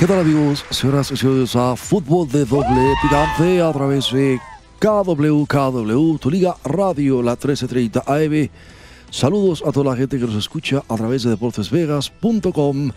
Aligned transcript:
¿Qué 0.00 0.06
tal 0.06 0.20
amigos, 0.20 0.64
señoras 0.70 1.10
y 1.10 1.16
señores 1.18 1.54
a 1.54 1.76
Fútbol 1.76 2.26
de 2.26 2.46
Doble 2.46 2.94
Picante 3.02 3.60
a 3.60 3.70
través 3.70 4.10
de 4.10 4.40
KW, 4.78 5.44
KW, 5.44 6.16
tu 6.16 6.30
liga 6.30 6.56
radio, 6.64 7.20
la 7.20 7.32
1330 7.32 8.04
AM. 8.06 8.48
Saludos 9.10 9.62
a 9.66 9.72
toda 9.72 9.90
la 9.90 9.96
gente 9.98 10.18
que 10.18 10.24
nos 10.24 10.36
escucha 10.36 10.82
a 10.88 10.96
través 10.96 11.24
de 11.24 11.30
deportesvegas.com. 11.30 12.92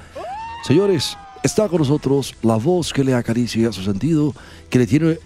Señores, 0.66 1.18
está 1.44 1.68
con 1.68 1.80
nosotros 1.80 2.36
la 2.42 2.56
voz 2.56 2.94
que 2.94 3.04
le 3.04 3.14
acaricia 3.14 3.74
su 3.74 3.84
sentido, 3.84 4.34
que 4.70 4.80
le 4.80 4.88
tiene 4.88 5.20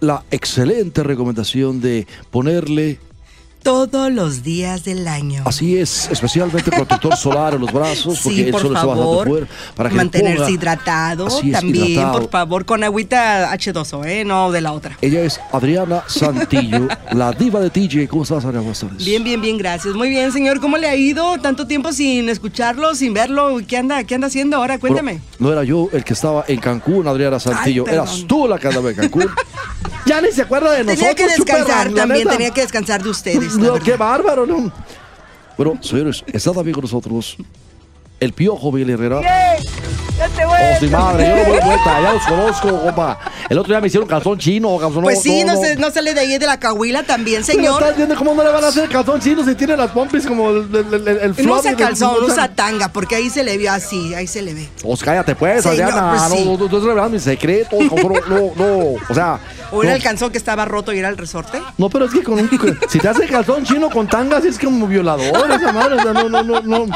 la 0.00 0.24
excelente 0.30 1.02
recomendación 1.02 1.80
de 1.80 2.06
ponerle 2.30 2.98
todos 3.62 4.12
los 4.12 4.44
días 4.44 4.84
del 4.84 5.08
año. 5.08 5.42
Así 5.44 5.76
es, 5.76 6.08
especialmente 6.12 6.70
protector 6.70 7.16
solar 7.16 7.54
en 7.54 7.62
los 7.62 7.72
brazos, 7.72 8.20
porque 8.22 8.44
Sí, 8.44 8.52
por 8.52 8.60
sol 8.60 8.76
está 8.76 8.86
bastante 8.86 9.02
favor, 9.10 9.26
fuerte. 9.28 9.48
Para 9.74 9.88
que 9.90 9.94
mantenerse 9.96 10.44
ponga- 10.44 10.50
hidratado. 10.52 11.26
Así 11.26 11.48
es, 11.50 11.58
También, 11.58 11.86
hidratado. 11.88 12.20
por 12.20 12.30
favor, 12.30 12.64
con 12.64 12.84
agüita 12.84 13.52
H2O, 13.52 14.06
¿eh? 14.06 14.24
No 14.24 14.52
de 14.52 14.60
la 14.60 14.70
otra. 14.72 14.96
Ella 15.00 15.22
es 15.24 15.40
Adriana 15.50 16.04
Santillo, 16.06 16.86
la 17.12 17.32
diva 17.32 17.58
de 17.58 17.70
TJ. 17.70 18.06
¿Cómo 18.08 18.22
estás, 18.22 18.44
Adriana? 18.44 18.60
Buenas 18.60 18.78
tardes. 18.78 19.04
Bien, 19.04 19.24
bien, 19.24 19.40
bien, 19.40 19.58
gracias. 19.58 19.96
Muy 19.96 20.10
bien, 20.10 20.30
señor. 20.30 20.60
¿Cómo 20.60 20.76
le 20.78 20.86
ha 20.88 20.94
ido? 20.94 21.36
Tanto 21.40 21.66
tiempo 21.66 21.92
sin 21.92 22.28
escucharlo, 22.28 22.94
sin 22.94 23.14
verlo. 23.14 23.56
¿Qué 23.66 23.78
anda, 23.78 24.04
qué 24.04 24.14
anda 24.14 24.28
haciendo 24.28 24.58
ahora? 24.58 24.78
Cuéntame. 24.78 25.20
no 25.40 25.50
era 25.52 25.64
yo 25.64 25.88
el 25.92 26.04
que 26.04 26.12
estaba 26.12 26.44
en 26.46 26.60
Cancún, 26.60 27.08
Adriana 27.08 27.40
Santillo. 27.40 27.84
Ay. 27.88 27.94
Eras 27.94 28.24
tú 28.28 28.46
la 28.46 28.60
que 28.60 28.68
andaba 28.68 28.90
en 28.90 28.94
Cancún. 28.96 29.26
ya 30.06 30.20
ni 30.20 30.32
se 30.32 30.42
acuerda 30.42 30.72
de 30.72 30.84
nosotros. 30.84 31.14
Tenía 31.14 31.14
que 31.14 31.36
descansar 31.36 31.92
también, 31.92 32.28
tenía 32.28 32.50
que 32.50 32.60
descansar 32.62 33.02
de 33.02 33.10
ustedes. 33.10 33.56
No, 33.56 33.74
qué 33.74 33.96
bárbaro, 33.96 34.46
¿no? 34.46 34.72
Bueno, 35.56 35.78
señores, 35.82 36.24
está 36.26 36.52
también 36.52 36.74
con 36.74 36.82
nosotros 36.82 37.36
el 38.20 38.32
Piojo 38.32 38.72
Miguel 38.72 38.90
Herrera. 38.90 39.20
Oh, 40.18 40.80
sí, 40.80 40.86
madre, 40.86 41.28
yo 41.28 41.36
no 41.36 41.44
voy 41.44 41.60
vuelta, 41.60 42.00
ya 42.00 42.12
los 42.14 42.22
conozco, 42.26 42.82
compa. 42.82 43.18
El 43.48 43.58
otro 43.58 43.72
día 43.72 43.80
me 43.80 43.86
hicieron 43.88 44.08
calzón 44.08 44.38
chino, 44.38 44.78
calzón 44.78 45.02
Pues 45.02 45.22
sí, 45.22 45.44
no, 45.44 45.54
no, 45.54 45.60
Se, 45.60 45.76
no 45.76 45.90
sale 45.90 46.14
de 46.14 46.20
ahí 46.20 46.38
de 46.38 46.46
la 46.46 46.58
cahuila 46.58 47.02
también, 47.02 47.44
señor. 47.44 47.82
¿Estás 47.82 47.96
viendo 47.96 48.16
cómo 48.16 48.34
no 48.34 48.42
le 48.42 48.50
van 48.50 48.64
a 48.64 48.68
hacer 48.68 48.88
calzón 48.88 49.20
chino 49.20 49.44
si 49.44 49.54
tiene 49.54 49.76
las 49.76 49.90
pompis 49.90 50.26
como 50.26 50.50
el, 50.50 50.74
el, 50.74 51.08
el, 51.08 51.36
el 51.36 51.46
No 51.46 51.58
usa 51.58 51.76
calzón, 51.76 52.16
no 52.20 52.26
usa 52.26 52.48
tanga, 52.48 52.88
porque 52.88 53.16
ahí 53.16 53.28
se 53.30 53.44
le 53.44 53.58
vio 53.58 53.72
así, 53.72 54.14
ahí 54.14 54.26
se 54.26 54.42
le 54.42 54.54
ve. 54.54 54.68
Pues 54.82 55.02
cállate 55.02 55.34
pues, 55.34 55.62
Señor, 55.62 55.82
Adriana. 55.90 56.10
pues 56.10 56.22
sí. 56.40 56.44
no, 56.44 56.52
no, 56.52 56.58
no, 56.58 56.64
estás 56.64 56.82
revelando 56.82 57.10
mis 57.10 57.22
secretos. 57.22 57.78
No, 58.28 58.52
no, 58.56 58.94
o 59.08 59.14
sea. 59.14 59.38
¿O 59.70 59.82
era 59.82 59.90
no, 59.90 59.96
el 59.96 60.02
calzón 60.02 60.30
que 60.30 60.38
estaba 60.38 60.64
roto 60.64 60.92
y 60.92 60.98
era 60.98 61.08
el 61.08 61.18
resorte? 61.18 61.60
no, 61.76 61.90
pero 61.90 62.06
es 62.06 62.12
que 62.12 62.22
con 62.22 62.38
un. 62.38 62.48
si 62.88 62.98
te 62.98 63.08
hace 63.08 63.26
calzón 63.26 63.64
chino 63.64 63.90
con 63.90 64.06
tangas 64.06 64.44
es 64.44 64.58
como 64.58 64.86
violador, 64.86 65.50
esa 65.50 65.72
madre. 65.72 65.96
O 65.96 66.02
sea, 66.02 66.12
no, 66.12 66.28
no, 66.28 66.42
no, 66.42 66.60
no. 66.60 66.86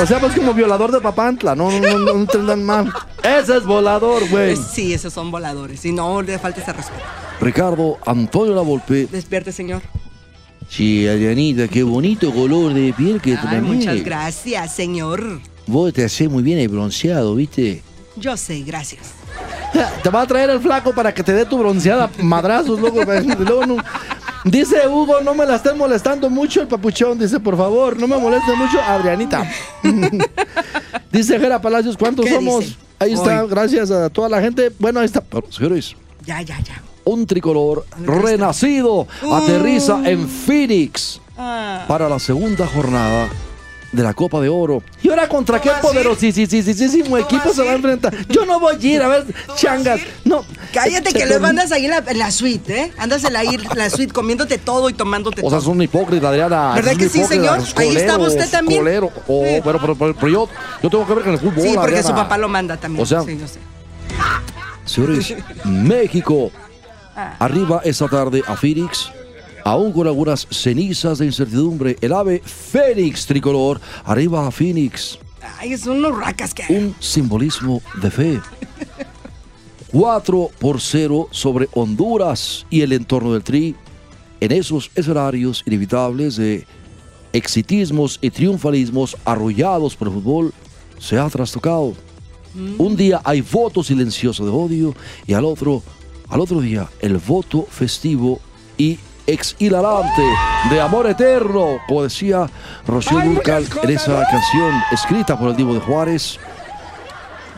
O 0.00 0.06
sea, 0.06 0.18
pues 0.18 0.34
como 0.34 0.52
violador 0.52 0.90
de 0.90 1.00
papantla. 1.00 1.54
No, 1.54 1.70
no, 1.70 1.78
no, 1.80 1.98
no, 1.98 2.04
no 2.14 2.20
entendan 2.20 2.64
mal. 2.64 2.92
Ese 3.22 3.56
es 3.58 3.64
volador, 3.64 4.28
güey. 4.28 4.54
Pues 4.56 4.66
sí, 4.72 4.92
esos 4.92 5.12
son 5.12 5.30
voladores. 5.30 5.84
Y 5.84 5.92
no 5.92 6.22
le 6.22 6.38
falta 6.38 6.60
ese 6.60 6.72
respeto. 6.72 7.02
Ricardo 7.40 7.98
Antonio 8.04 8.54
Lavolpe. 8.54 9.06
Despierte, 9.06 9.52
señor. 9.52 9.82
Sí, 10.68 11.06
Adrianita, 11.06 11.68
qué 11.68 11.82
bonito 11.82 12.32
color 12.32 12.72
de 12.72 12.92
piel 12.94 13.20
que 13.20 13.32
Ay, 13.36 13.38
tenés. 13.48 13.62
muchas 13.62 14.02
gracias, 14.04 14.74
señor. 14.74 15.40
Vos 15.66 15.92
te 15.92 16.04
hacés 16.04 16.28
muy 16.30 16.42
bien 16.42 16.58
el 16.58 16.68
bronceado, 16.68 17.34
¿viste? 17.34 17.82
Yo 18.16 18.36
sé, 18.36 18.60
gracias. 18.62 19.12
Te 20.02 20.08
va 20.10 20.22
a 20.22 20.26
traer 20.26 20.50
el 20.50 20.60
flaco 20.60 20.92
para 20.94 21.14
que 21.14 21.22
te 21.22 21.32
dé 21.32 21.46
tu 21.46 21.58
bronceada 21.58 22.10
madrazos, 22.22 22.78
loco. 22.80 23.00
Luego 23.38 23.66
no- 23.66 23.76
Dice 24.44 24.88
Hugo, 24.88 25.20
no 25.22 25.34
me 25.34 25.46
la 25.46 25.56
estén 25.56 25.78
molestando 25.78 26.28
mucho 26.28 26.60
el 26.62 26.68
papuchón. 26.68 27.18
Dice, 27.18 27.38
por 27.40 27.56
favor, 27.56 27.96
no 27.98 28.08
me 28.08 28.16
moleste 28.18 28.54
mucho, 28.56 28.80
Adrianita. 28.82 29.48
dice 31.12 31.38
Jera 31.38 31.60
Palacios, 31.60 31.96
¿cuántos 31.96 32.26
¿Qué 32.26 32.34
somos? 32.34 32.60
dice? 32.64 32.76
Ahí 32.98 33.12
está, 33.12 33.42
Hoy. 33.44 33.50
gracias 33.50 33.90
a 33.90 34.08
toda 34.10 34.28
la 34.28 34.40
gente. 34.40 34.70
Bueno, 34.78 35.00
ahí 35.00 35.06
está. 35.06 35.22
Ya, 36.24 36.40
ya, 36.42 36.58
ya. 36.60 36.82
un 37.04 37.26
tricolor 37.26 37.84
renacido 37.98 39.08
Uh. 39.22 39.34
aterriza 39.34 40.00
en 40.08 40.28
Phoenix 40.28 41.20
Ah, 41.36 41.84
para 41.88 42.08
la 42.08 42.18
segunda 42.18 42.66
jornada 42.66 43.28
de 43.92 44.02
la 44.02 44.14
Copa 44.14 44.40
de 44.40 44.48
Oro. 44.48 44.82
¿Y 45.02 45.10
ahora 45.10 45.28
contra 45.28 45.60
qué 45.60 45.70
poderosísimo 45.80 47.18
equipo 47.18 47.52
se 47.52 47.62
va 47.62 47.72
a 47.72 47.74
enfrentar? 47.74 48.26
Yo 48.28 48.44
no 48.46 48.58
voy 48.58 48.74
a 48.74 48.86
ir, 48.86 49.02
a 49.02 49.08
ver, 49.08 49.26
changas. 49.54 50.00
No. 50.24 50.44
cállate 50.72 51.12
que 51.12 51.26
luego 51.26 51.46
andas 51.46 51.70
ahí 51.72 51.86
en 51.86 52.18
la, 52.18 52.30
suite, 52.30 52.80
¿eh? 52.80 52.92
Andas 52.98 53.24
en 53.24 53.32
la, 53.34 53.42
la 53.74 53.90
suite 53.90 54.12
comiéndote 54.12 54.58
todo 54.58 54.88
y 54.88 54.94
tomándote 54.94 55.42
O 55.44 55.48
sea, 55.50 55.58
es 55.58 55.64
todo. 55.64 55.74
un 55.74 55.82
hipócrita, 55.82 56.28
Adriana. 56.30 56.74
¿Verdad 56.74 56.96
que 56.96 57.08
sí, 57.08 57.22
señor? 57.24 57.60
Ahí 57.76 57.94
estaba 57.96 58.26
usted 58.26 58.50
también. 58.50 58.82
pero, 58.84 59.10
pero, 59.64 60.28
yo, 60.28 60.48
yo 60.82 60.90
tengo 60.90 61.06
que 61.06 61.14
ver 61.14 61.24
con 61.24 61.32
el 61.34 61.38
fútbol. 61.38 61.62
Sí, 61.62 61.74
porque 61.74 62.02
su 62.02 62.14
papá 62.14 62.38
lo 62.38 62.48
manda 62.48 62.76
también. 62.76 63.02
O 63.02 63.06
sea. 63.06 63.22
Señores, 64.84 65.34
México 65.64 66.50
Ah. 67.14 67.36
arriba 67.38 67.82
esta 67.84 68.08
tarde 68.08 68.42
a 68.46 68.56
Phoenix. 68.56 69.12
Aún 69.64 69.92
con 69.92 70.06
algunas 70.06 70.46
cenizas 70.50 71.18
de 71.18 71.26
incertidumbre, 71.26 71.96
el 72.00 72.12
ave 72.12 72.42
Fénix 72.44 73.26
tricolor 73.26 73.80
arriba 74.04 74.46
a 74.46 74.50
Phoenix. 74.50 75.18
Ay, 75.58 75.76
son 75.76 75.98
unos 75.98 76.18
racas 76.18 76.52
que... 76.52 76.64
Un 76.68 76.94
simbolismo 76.98 77.80
de 78.00 78.10
fe. 78.10 78.40
4 79.92 80.50
por 80.58 80.80
0 80.80 81.28
sobre 81.30 81.68
Honduras 81.72 82.66
y 82.70 82.80
el 82.80 82.92
entorno 82.92 83.34
del 83.34 83.44
Tri. 83.44 83.76
En 84.40 84.50
esos 84.50 84.90
escenarios 84.94 85.62
inevitables 85.66 86.36
de 86.36 86.66
exitismos 87.32 88.18
y 88.20 88.30
triunfalismos 88.30 89.16
arrollados 89.24 89.94
por 89.94 90.08
el 90.08 90.14
fútbol, 90.14 90.54
se 90.98 91.18
ha 91.18 91.28
trastocado. 91.28 91.94
Un 92.78 92.96
día 92.96 93.20
hay 93.24 93.40
voto 93.40 93.82
silencioso 93.82 94.44
de 94.44 94.50
odio 94.50 94.94
y 95.26 95.32
al 95.32 95.44
otro, 95.44 95.82
al 96.28 96.40
otro 96.40 96.60
día 96.60 96.88
el 97.00 97.16
voto 97.16 97.66
festivo 97.70 98.40
y 98.76 98.98
exhilarante 99.26 100.22
de 100.70 100.80
amor 100.80 101.06
eterno, 101.06 101.78
como 101.88 102.02
decía 102.04 102.48
Rocío 102.86 103.20
Durcal 103.20 103.66
en 103.82 103.90
esa 103.90 104.24
canción 104.30 104.72
escrita 104.90 105.38
por 105.38 105.50
el 105.50 105.56
Divo 105.56 105.74
de 105.74 105.80
Juárez. 105.80 106.38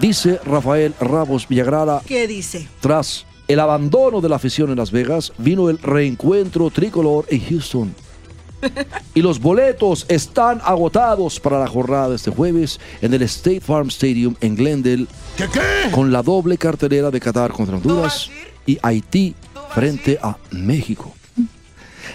Dice 0.00 0.40
Rafael 0.44 0.94
Ramos 1.00 1.46
Villagrara, 1.48 2.00
¿Qué 2.06 2.26
dice? 2.26 2.68
tras 2.80 3.26
el 3.46 3.60
abandono 3.60 4.20
de 4.20 4.28
la 4.28 4.36
afición 4.36 4.70
en 4.70 4.76
Las 4.78 4.90
Vegas, 4.90 5.32
vino 5.38 5.68
el 5.68 5.78
reencuentro 5.78 6.70
tricolor 6.70 7.26
en 7.28 7.44
Houston. 7.48 7.94
Y 9.14 9.20
los 9.22 9.38
boletos 9.38 10.06
están 10.08 10.60
agotados 10.64 11.38
para 11.38 11.60
la 11.60 11.66
jornada 11.68 12.08
de 12.08 12.16
este 12.16 12.30
jueves 12.30 12.80
en 13.02 13.12
el 13.14 13.22
State 13.22 13.60
Farm 13.60 13.88
Stadium 13.88 14.34
en 14.40 14.56
Glendale, 14.56 15.06
con 15.92 16.10
la 16.10 16.22
doble 16.22 16.56
cartelera 16.56 17.10
de 17.10 17.20
Qatar 17.20 17.52
contra 17.52 17.76
Honduras 17.76 18.30
y 18.66 18.78
Haití 18.82 19.34
frente 19.74 20.18
a 20.20 20.36
México. 20.50 21.14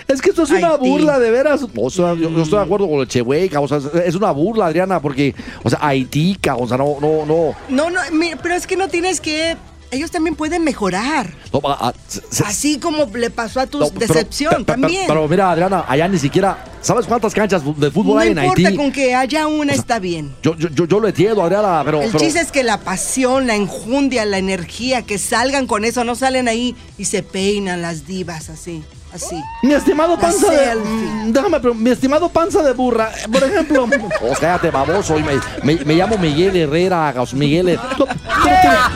Es 0.09 0.21
que 0.21 0.31
esto 0.31 0.43
es 0.43 0.49
una 0.49 0.71
Haití. 0.73 0.89
burla, 0.89 1.19
de 1.19 1.29
veras. 1.31 1.61
O 1.75 1.89
sea, 1.89 2.13
yo, 2.15 2.29
yo 2.31 2.41
estoy 2.41 2.57
de 2.59 2.65
acuerdo 2.65 2.89
con 2.89 2.99
el 2.99 3.07
Chehueca, 3.07 3.59
o 3.61 3.67
sea, 3.67 3.79
es 4.03 4.15
una 4.15 4.31
burla, 4.31 4.65
Adriana, 4.65 4.99
porque, 5.01 5.33
o 5.63 5.69
sea, 5.69 5.79
Haití, 5.81 6.37
o 6.57 6.67
sea, 6.67 6.77
no, 6.77 6.97
no, 6.99 7.25
no. 7.27 7.53
No, 7.69 7.89
no, 7.91 7.99
mira, 8.11 8.37
pero 8.41 8.55
es 8.55 8.65
que 8.67 8.75
no 8.75 8.87
tienes 8.89 9.21
que... 9.21 9.55
Ellos 9.91 10.11
también 10.11 10.35
pueden 10.35 10.63
mejorar. 10.63 11.33
no, 11.51 11.61
ah, 11.65 11.77
ah, 11.81 11.93
se- 12.07 12.43
Así 12.43 12.77
como 12.77 13.05
le 13.05 13.31
pasó 13.31 13.59
a 13.59 13.65
tu 13.65 13.79
No, 13.79 13.89
decepción 13.89 14.51
pero- 14.63 14.65
también. 14.65 15.05
Pero, 15.07 15.27
mira, 15.27 15.49
Adriana, 15.49 15.83
allá 15.87 16.07
ni 16.07 16.19
siquiera. 16.19 16.63
¿Sabes 16.81 17.07
cuántas 17.07 17.33
canchas 17.33 17.63
de 17.65 17.89
fútbol 17.89 18.13
no 18.17 18.19
hay 18.19 18.29
en 18.29 18.37
importa 18.37 18.67
Haití? 18.67 18.77
con 18.77 18.91
que 18.91 19.15
haya 19.15 19.47
una 19.47 19.73
está 19.73 19.97
bien. 19.97 20.35
Yo, 20.43 20.55
yo, 20.57 20.69
yo, 20.69 20.85
yo 20.85 20.99
lo 20.99 21.07
entiendo, 21.07 21.41
Adriana, 21.43 21.81
pero. 21.83 22.03
El 22.03 22.11
pero- 22.11 22.19
chiste 22.23 22.39
es 22.39 22.51
que 22.51 22.61
la 22.61 22.79
pasión, 22.81 23.47
la 23.47 23.55
enjundia, 23.55 24.25
la 24.25 24.37
energía, 24.37 25.01
que 25.01 25.17
salgan 25.17 25.65
con 25.65 25.83
eso, 25.83 26.03
no 26.03 26.13
salen 26.13 26.47
ahí 26.47 26.75
y 26.99 27.05
se 27.05 27.23
peinan 27.23 27.81
las 27.81 28.05
divas 28.05 28.49
así, 28.51 28.83
así. 29.13 29.35
Mi 29.63 29.73
estimado 29.73 30.15
La 30.15 30.21
panza 30.21 30.51
de. 30.51 30.57
selfie. 30.57 30.83
mm, 30.91 31.31
Déjame, 31.33 31.59
pero 31.59 31.73
mi 31.73 31.89
estimado 31.89 32.29
panza 32.29 32.61
de 32.63 32.73
burra, 32.73 33.11
por 33.31 33.43
ejemplo. 33.43 33.87
oh, 34.21 34.33
cállate, 34.39 34.69
baboso. 34.71 35.17
y 35.17 35.23
Me, 35.23 35.33
me, 35.63 35.85
me 35.85 35.93
llamo 35.95 36.17
Miguel 36.17 36.55
Herrera, 36.55 37.11
Gas- 37.11 37.33
Miguel. 37.33 37.69
Her-. 37.69 37.79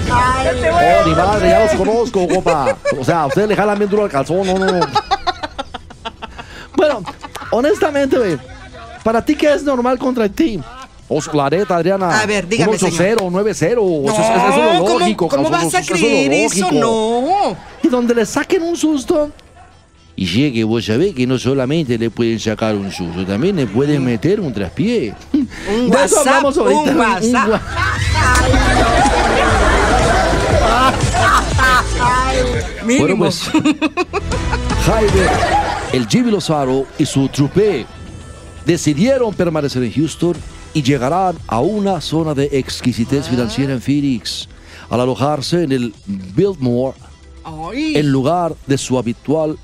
Oh, 0.05 1.07
ni 1.07 1.15
madre, 1.15 1.49
ya 1.49 1.63
los 1.65 1.73
conozco, 1.75 2.27
copa. 2.27 2.77
O 2.99 3.03
sea, 3.03 3.21
a 3.23 3.25
ustedes 3.27 3.47
le 3.49 3.55
jalan 3.55 3.77
bien 3.77 3.89
duro 3.89 4.03
al 4.03 4.09
calzón, 4.09 4.45
no, 4.45 4.57
no, 4.57 4.65
no. 4.65 4.79
Bueno, 6.75 7.03
honestamente, 7.51 8.17
güey, 8.17 8.37
¿para 9.03 9.23
ti 9.23 9.35
qué 9.35 9.53
es 9.53 9.63
normal 9.63 9.97
contra 9.97 10.27
ti? 10.29 10.59
O 11.07 11.21
sea, 11.21 11.33
la 11.33 11.49
neta, 11.49 11.75
Adriana. 11.75 12.19
A 12.21 12.25
ver, 12.25 12.47
dígame, 12.47 12.71
Un 12.71 12.77
8-0, 12.77 13.17
9-0. 13.29 13.53
Eso, 13.53 14.21
es- 14.21 14.29
eso 14.29 14.47
es 14.49 14.79
lo 14.79 14.85
¿cómo- 14.85 14.99
lógico. 14.99 15.27
¿Cómo, 15.27 15.43
cabrón, 15.43 15.51
vas 15.51 15.63
a 15.75 15.79
eso 15.79 15.93
es 15.93 16.01
lo 16.01 16.07
creer 16.07 16.33
eso? 16.33 16.71
No. 16.71 17.55
Y 17.83 17.87
donde 17.89 18.15
le 18.15 18.25
saquen 18.25 18.63
un 18.63 18.75
susto. 18.77 19.31
Y 20.15 20.27
llegue, 20.27 20.63
vos 20.63 20.85
sabés 20.85 21.15
que 21.15 21.25
no 21.25 21.39
solamente 21.39 21.97
le 21.97 22.09
pueden 22.11 22.39
sacar 22.39 22.75
un 22.75 22.91
susto, 22.91 23.25
también 23.25 23.55
le 23.55 23.65
pueden 23.65 24.05
meter 24.05 24.39
un 24.39 24.53
traspié. 24.53 25.15
Un 25.33 25.89
De 25.89 26.03
eso 26.05 26.19
hablamos 26.19 26.57
ahorita. 26.57 26.91
un 26.91 26.97
WhatsApp. 26.97 27.61
Mínimo. 32.85 32.99
Bueno, 32.99 33.17
pues. 33.17 33.49
Jaime, 34.85 35.27
el 35.93 36.07
Jimmy 36.07 36.31
Lozaro 36.31 36.85
y 36.97 37.05
su 37.05 37.27
trupe 37.29 37.85
decidieron 38.65 39.33
permanecer 39.33 39.83
en 39.83 39.93
Houston 39.93 40.35
y 40.73 40.83
llegarán 40.83 41.37
a 41.47 41.59
una 41.59 42.01
zona 42.01 42.33
de 42.33 42.49
exquisitez 42.51 43.27
financiera 43.27 43.73
en 43.73 43.81
Phoenix. 43.81 44.49
Al 44.89 44.99
alojarse 44.99 45.63
en 45.63 45.71
el 45.71 45.93
Biltmore, 46.05 46.97
en 47.73 48.11
lugar 48.11 48.53
de 48.67 48.77
su 48.77 48.97
habitual 48.97 49.57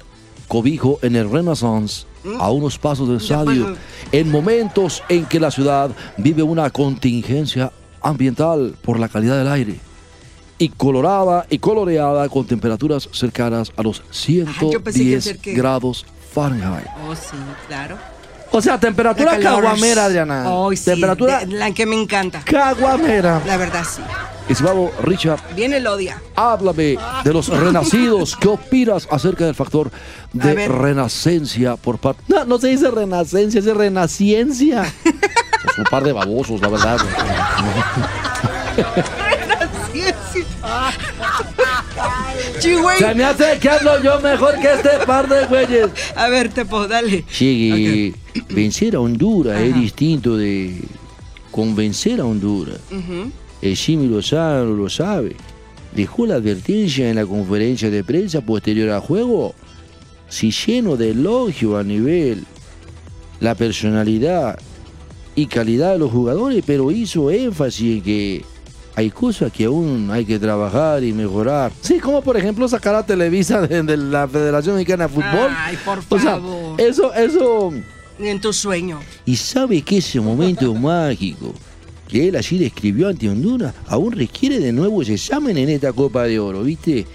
cobijo 0.49 0.99
en 1.01 1.15
el 1.15 1.31
Renaissance, 1.31 2.05
a 2.37 2.51
unos 2.51 2.77
pasos 2.77 3.07
del 3.07 3.17
estadio, 3.17 3.77
en 4.11 4.29
momentos 4.29 5.01
en 5.07 5.25
que 5.25 5.39
la 5.39 5.51
ciudad 5.51 5.91
vive 6.17 6.43
una 6.43 6.69
contingencia 6.69 7.71
ambiental 8.01 8.75
por 8.81 8.99
la 8.99 9.07
calidad 9.07 9.37
del 9.37 9.47
aire 9.47 9.79
y 10.57 10.67
colorada 10.69 11.45
y 11.49 11.59
coloreada 11.59 12.27
con 12.27 12.45
temperaturas 12.45 13.07
cercanas 13.13 13.71
a 13.77 13.83
los 13.83 14.01
yo 14.01 14.83
pensé 14.83 14.99
que 14.99 15.05
iba 15.05 15.17
a 15.17 15.21
110 15.21 15.23
ser 15.23 15.37
que- 15.37 15.53
grados 15.53 16.05
Fahrenheit. 16.33 16.87
Oh, 17.07 17.15
sí, 17.15 17.37
claro. 17.67 17.97
O 18.51 18.61
sea, 18.61 18.79
temperatura 18.79 19.39
caguamera, 19.39 20.05
Adriana. 20.05 20.43
Ay, 20.45 20.75
sí, 20.75 20.85
temperatura 20.85 21.39
de- 21.45 21.53
la 21.53 21.71
que 21.71 21.85
me 21.85 21.95
encanta. 22.01 22.41
caguamera. 22.43 23.41
La 23.45 23.57
verdad, 23.57 23.83
sí. 23.89 24.01
Estimado 24.49 24.91
Richard, 25.03 25.39
Viene 25.55 25.77
el 25.77 25.85
odia. 25.87 26.21
Háblame 26.35 26.97
de 27.23 27.33
los 27.33 27.47
renacidos. 27.49 28.35
¿Qué 28.35 28.47
opinas 28.47 29.07
acerca 29.11 29.45
del 29.45 29.53
factor 29.53 29.91
de 30.33 30.67
renacencia 30.67 31.75
por 31.75 31.99
parte... 31.99 32.23
No, 32.27 32.43
no 32.45 32.57
se 32.57 32.69
dice 32.69 32.89
renacencia, 32.89 33.61
se 33.61 33.73
renaciencia. 33.73 34.91
Pues 35.61 35.77
un 35.77 35.83
par 35.83 36.03
de 36.05 36.13
babosos, 36.13 36.61
la 36.61 36.69
verdad. 36.69 36.97
Sí, 39.91 40.01
sí. 40.31 40.45
Chihuahua. 42.59 42.97
Se 42.97 43.15
me 43.15 43.23
hace 43.25 43.59
que 43.59 43.69
hablo 43.69 44.01
yo 44.01 44.19
mejor 44.21 44.57
que 44.59 44.73
este 44.73 45.05
par 45.05 45.27
de 45.27 45.45
güeyes. 45.47 45.89
A 46.15 46.29
ver, 46.29 46.49
Tepo, 46.49 46.87
dale. 46.87 47.25
Llegue, 47.37 48.13
vencer 48.49 48.95
a 48.95 49.01
Honduras 49.01 49.59
es 49.59 49.75
distinto 49.75 50.37
de 50.37 50.81
convencer 51.51 52.21
a 52.21 52.25
Honduras. 52.25 52.79
Ujú. 52.89 53.31
El 53.61 53.75
Jimmy 53.75 54.07
Lozano 54.07 54.65
lo 54.73 54.89
sabe. 54.89 55.35
Dejó 55.95 56.25
la 56.25 56.35
advertencia 56.35 57.09
en 57.09 57.15
la 57.15 57.25
conferencia 57.25 57.89
de 57.89 58.03
prensa 58.03 58.41
posterior 58.41 58.89
al 58.89 59.01
juego. 59.01 59.53
Si 60.27 60.51
lleno 60.51 60.95
de 60.95 61.11
elogio 61.11 61.77
a 61.77 61.83
nivel, 61.83 62.45
la 63.39 63.55
personalidad 63.55 64.59
y 65.35 65.47
calidad 65.47 65.93
de 65.93 65.99
los 65.99 66.11
jugadores, 66.11 66.63
pero 66.65 66.91
hizo 66.91 67.31
énfasis 67.31 67.97
en 67.97 68.01
que 68.03 68.45
hay 68.95 69.09
cosas 69.09 69.51
que 69.51 69.65
aún 69.65 70.09
hay 70.11 70.25
que 70.25 70.37
trabajar 70.37 71.03
y 71.03 71.13
mejorar. 71.13 71.71
Sí, 71.81 71.99
como 71.99 72.21
por 72.21 72.37
ejemplo 72.37 72.67
sacar 72.67 72.95
a 72.95 73.05
Televisa 73.05 73.61
de, 73.61 73.81
de 73.83 73.97
la 73.97 74.27
Federación 74.27 74.75
Mexicana 74.75 75.07
de 75.07 75.13
Fútbol. 75.13 75.49
Ay, 75.57 75.77
por 75.83 75.99
O 75.99 76.19
sea, 76.19 76.31
favor. 76.33 76.79
eso, 76.79 77.13
eso... 77.13 77.71
Ni 78.19 78.27
en 78.27 78.41
tu 78.41 78.51
sueño. 78.51 78.99
Y 79.25 79.37
sabe 79.37 79.81
que 79.81 79.97
ese 79.97 80.19
momento 80.19 80.73
mágico 80.75 81.53
que 82.09 82.27
él 82.27 82.35
así 82.35 82.57
describió 82.57 83.07
ante 83.07 83.29
Honduras 83.29 83.73
aún 83.87 84.11
requiere 84.11 84.59
de 84.59 84.73
nuevos 84.73 85.07
exámenes 85.07 85.63
en 85.63 85.69
esta 85.69 85.93
Copa 85.93 86.23
de 86.23 86.39
Oro, 86.39 86.63
¿viste? 86.63 87.05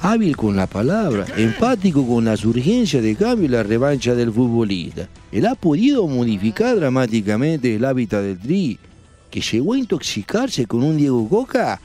Hábil 0.00 0.36
con 0.36 0.56
la 0.56 0.66
palabra, 0.66 1.26
empático 1.36 2.06
con 2.06 2.24
las 2.24 2.44
urgencias 2.44 3.02
de 3.02 3.14
cambio 3.14 3.46
y 3.46 3.48
la 3.48 3.62
revancha 3.62 4.14
del 4.14 4.32
futbolista. 4.32 5.08
Él 5.30 5.46
ha 5.46 5.54
podido 5.54 6.06
modificar 6.06 6.76
dramáticamente 6.76 7.74
el 7.74 7.84
hábitat 7.84 8.22
del 8.22 8.38
Tri, 8.38 8.78
que 9.30 9.40
llegó 9.40 9.74
a 9.74 9.78
intoxicarse 9.78 10.66
con 10.66 10.82
un 10.82 10.96
Diego 10.96 11.28
Coca 11.28 11.80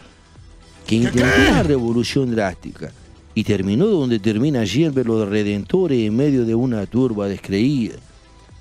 que 0.87 0.95
intentó 0.95 1.25
una 1.49 1.63
revolución 1.63 2.31
drástica 2.31 2.91
y 3.35 3.43
terminó 3.43 3.85
donde 3.85 4.19
termina 4.19 4.65
siempre 4.65 5.03
los 5.03 5.27
redentores 5.27 5.99
en 5.99 6.15
medio 6.15 6.45
de 6.45 6.55
una 6.55 6.85
turba 6.85 7.27
descreída 7.27 7.95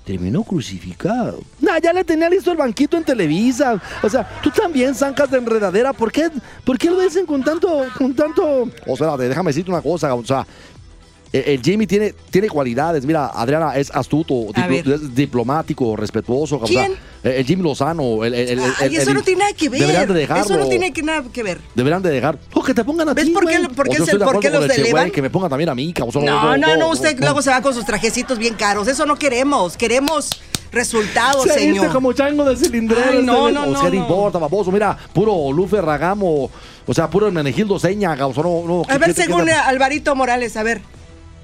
terminó 0.09 0.43
crucificado. 0.43 1.39
Nah, 1.61 1.77
ya 1.77 1.93
le 1.93 2.03
tenía 2.03 2.27
listo 2.31 2.51
el 2.51 2.57
banquito 2.57 2.97
en 2.97 3.03
Televisa. 3.03 3.79
O 4.01 4.09
sea, 4.09 4.27
tú 4.41 4.49
también 4.49 4.95
zancas 4.95 5.29
de 5.29 5.37
enredadera. 5.37 5.93
¿Por 5.93 6.11
qué, 6.11 6.31
¿Por 6.65 6.79
qué 6.79 6.89
lo 6.89 6.99
dicen 6.99 7.27
con 7.27 7.43
tanto, 7.43 7.85
con 7.95 8.15
tanto? 8.15 8.67
O 8.87 8.97
sea, 8.97 9.15
déjame 9.17 9.49
decirte 9.49 9.69
una 9.69 9.83
cosa. 9.83 10.15
O 10.15 10.25
sea, 10.25 10.47
el, 11.31 11.43
el 11.43 11.61
Jimmy 11.61 11.85
tiene, 11.87 12.13
tiene 12.31 12.49
cualidades. 12.49 13.05
Mira, 13.05 13.27
Adriana 13.27 13.75
es 13.77 13.91
astuto, 13.93 14.33
diplo- 14.53 14.95
es 14.95 15.13
diplomático, 15.15 15.95
respetuoso. 15.95 16.57
o 16.61 16.67
sea, 16.67 16.85
¿Quién? 16.87 16.97
el, 17.23 17.31
el 17.31 17.45
Jimmy 17.45 17.63
Lozano. 17.63 18.23
El, 18.23 18.33
el- 18.33 18.49
el- 18.49 18.59
Ay, 18.79 18.87
el- 18.87 18.95
eso 18.97 19.09
el- 19.11 19.15
no 19.17 19.21
tiene 19.23 19.39
nada 19.41 19.53
que 19.53 19.69
ver. 19.69 19.79
Deberían 19.81 20.07
de 20.07 20.13
dejarlo. 20.13 20.43
Eso 20.43 20.57
no 20.57 20.67
tiene 20.67 20.91
que 20.91 21.03
nada 21.03 21.23
que 21.31 21.43
ver. 21.43 21.59
Deberían 21.75 22.01
de 22.01 22.09
dejar. 22.09 22.39
O 22.53 22.63
que 22.63 22.73
te 22.73 22.83
pongan 22.83 23.09
a 23.09 23.13
¿Ves 23.13 23.25
ti, 23.25 23.31
por 23.31 23.45
qué 23.45 23.59
por 23.75 23.87
qué 23.89 23.99
O 24.01 24.03
estoy 24.03 24.19
de 24.19 24.25
por 24.25 24.39
qué 24.39 24.49
los 24.49 24.65
el 24.65 24.71
elevan? 24.71 25.11
Que 25.11 25.21
me 25.21 25.29
pongan 25.29 25.49
también 25.49 25.69
a 25.69 25.75
mí, 25.75 25.93
cabrón. 25.93 26.25
No, 26.25 26.57
no, 26.57 26.77
no, 26.77 26.89
usted 26.89 27.17
luego 27.19 27.41
se 27.41 27.49
va 27.51 27.61
con 27.61 27.73
sus 27.73 27.85
trajecitos 27.85 28.37
bien 28.39 28.55
caros. 28.55 28.87
Eso 28.87 29.05
no 29.05 29.15
queremos. 29.15 29.77
Queremos 29.77 30.29
resultados, 30.71 31.43
Se 31.43 31.49
viste 31.55 31.73
señor. 31.79 31.91
como 31.91 32.13
chango 32.13 32.43
de 32.45 32.55
cilindrero. 32.55 33.01
Ay, 33.03 33.17
este 33.19 33.25
no, 33.25 33.41
güey. 33.41 33.53
no, 33.53 33.63
O 33.63 33.65
no, 33.67 33.79
sea, 33.79 33.89
no 33.89 33.95
no. 33.95 34.01
importa, 34.01 34.37
baboso. 34.39 34.71
Mira, 34.71 34.97
puro 35.13 35.51
Lufe 35.51 35.81
Ragamo. 35.81 36.49
O 36.85 36.93
sea, 36.93 37.09
puro 37.09 37.31
Menegildo 37.31 37.77
Seña, 37.79 38.15
cabrón. 38.15 38.65
No, 38.65 38.67
no, 38.67 38.81
A 38.83 38.93
¿qué- 38.93 38.97
ver, 38.97 39.13
según 39.13 39.49
Alvarito 39.49 40.15
Morales, 40.15 40.55
a 40.57 40.63
ver. 40.63 40.81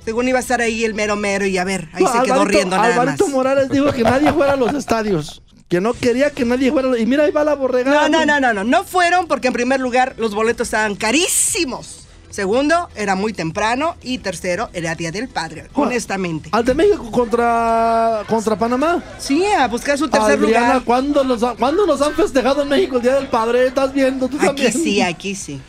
Según 0.06 0.28
iba 0.30 0.38
a 0.38 0.42
estar 0.42 0.62
ahí 0.62 0.86
el 0.86 0.94
mero 0.94 1.16
mero 1.16 1.46
y 1.46 1.57
a 1.57 1.63
ver, 1.63 1.90
ahí 1.94 2.04
No, 2.04 2.12
se 2.13 2.22
quedó 2.24 2.46
riendo 2.46 2.78
nada 2.78 2.94
Alvarito 2.94 3.25
más. 3.25 3.34
Morales 3.34 3.69
dijo 3.69 3.92
que 3.92 4.04
nadie 4.04 4.31
fuera 4.31 4.54
a 4.54 4.56
los 4.56 4.74
estadios. 4.74 5.42
Que 5.68 5.81
no 5.81 5.94
quería 5.94 6.30
que 6.30 6.46
nadie 6.46 6.72
fuera. 6.72 6.88
los- 6.90 7.00
Y 7.00 7.06
mira, 7.07 7.24
ahí 7.24 7.31
va 7.31 7.44
la 7.44 7.56
borregada. 7.56 8.07
No, 8.07 8.19
no, 8.19 8.25
no, 8.25 8.40
no, 8.40 8.54
no. 8.54 8.63
No 8.63 8.84
fueron 8.84 9.28
porque 9.28 9.48
en 9.48 9.54
primer 9.54 9.80
lugar 9.80 10.13
los 10.18 10.36
boletos 10.36 10.68
estaban 10.68 10.96
carísimos. 10.96 12.01
Segundo, 12.30 12.89
era 12.96 13.15
muy 13.15 13.34
temprano. 13.34 13.96
Y 14.03 14.18
tercero, 14.20 14.70
era 14.74 14.94
Día 14.94 15.12
del 15.12 15.27
Padre, 15.30 15.68
honestamente. 15.74 16.50
Al 16.51 16.65
de 16.65 16.74
México 16.75 17.10
contra, 17.10 18.24
contra 18.27 18.58
Panamá. 18.58 19.01
Sí, 19.18 19.44
a 19.46 19.68
buscar 19.68 19.98
su 19.98 20.08
tercer 20.10 20.38
Adriana, 20.38 20.68
lugar. 20.68 20.84
¿cuándo 20.84 21.24
nos, 21.24 21.41
ha- 21.44 21.56
¿cuándo 21.56 21.86
nos 21.88 22.01
han 22.01 22.13
festejado 22.13 22.62
en 22.63 22.70
México 22.70 22.98
el 22.98 23.01
Día 23.01 23.15
del 23.15 23.27
Padre? 23.27 23.68
¿Estás 23.68 23.94
viendo? 23.94 24.27
¿Tú 24.27 24.38
Aquí 24.38 24.46
también? 24.48 24.74
sí, 24.74 25.01
aquí 25.01 25.34
sí. 25.34 25.62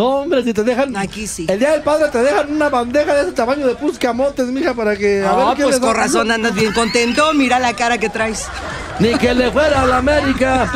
No, 0.00 0.20
hombre, 0.20 0.42
si 0.42 0.54
te 0.54 0.64
dejan. 0.64 0.96
Aquí 0.96 1.26
sí. 1.26 1.44
El 1.46 1.58
Día 1.58 1.72
del 1.72 1.82
Padre 1.82 2.08
te 2.08 2.22
dejan 2.22 2.50
una 2.50 2.70
bandeja 2.70 3.14
de 3.16 3.20
ese 3.24 3.32
tamaño 3.32 3.66
de 3.66 3.74
puscamotes, 3.74 4.46
mija, 4.46 4.72
para 4.72 4.96
que. 4.96 5.22
a 5.22 5.30
No, 5.30 5.48
ver 5.48 5.56
qué 5.58 5.62
pues 5.64 5.78
con 5.78 5.94
razón 5.94 6.30
andas 6.30 6.54
bien 6.54 6.72
contento. 6.72 7.34
Mira 7.34 7.58
la 7.58 7.74
cara 7.74 7.98
que 7.98 8.08
traes. 8.08 8.46
Ni 8.98 9.12
que 9.18 9.34
le 9.34 9.50
fuera 9.50 9.82
a 9.82 9.86
la 9.86 9.98
América. 9.98 10.72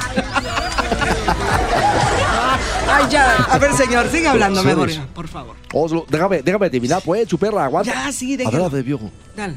Ay, 2.86 3.06
ya. 3.08 3.36
A 3.48 3.56
ver, 3.58 3.72
señor, 3.72 4.10
sigue 4.10 4.28
hablando 4.28 4.62
mejor, 4.62 4.90
por 5.14 5.26
favor. 5.26 5.56
Oslo, 5.72 6.04
déjame, 6.06 6.42
déjame 6.42 6.68
terminar, 6.68 7.00
pues, 7.02 7.26
su 7.26 7.38
perra, 7.38 7.64
aguanta. 7.64 7.94
Ya, 7.94 8.12
sí, 8.12 8.36
déjalo. 8.36 8.56
Adelante, 8.66 8.82
viejo. 8.82 9.10
Dale. 9.34 9.54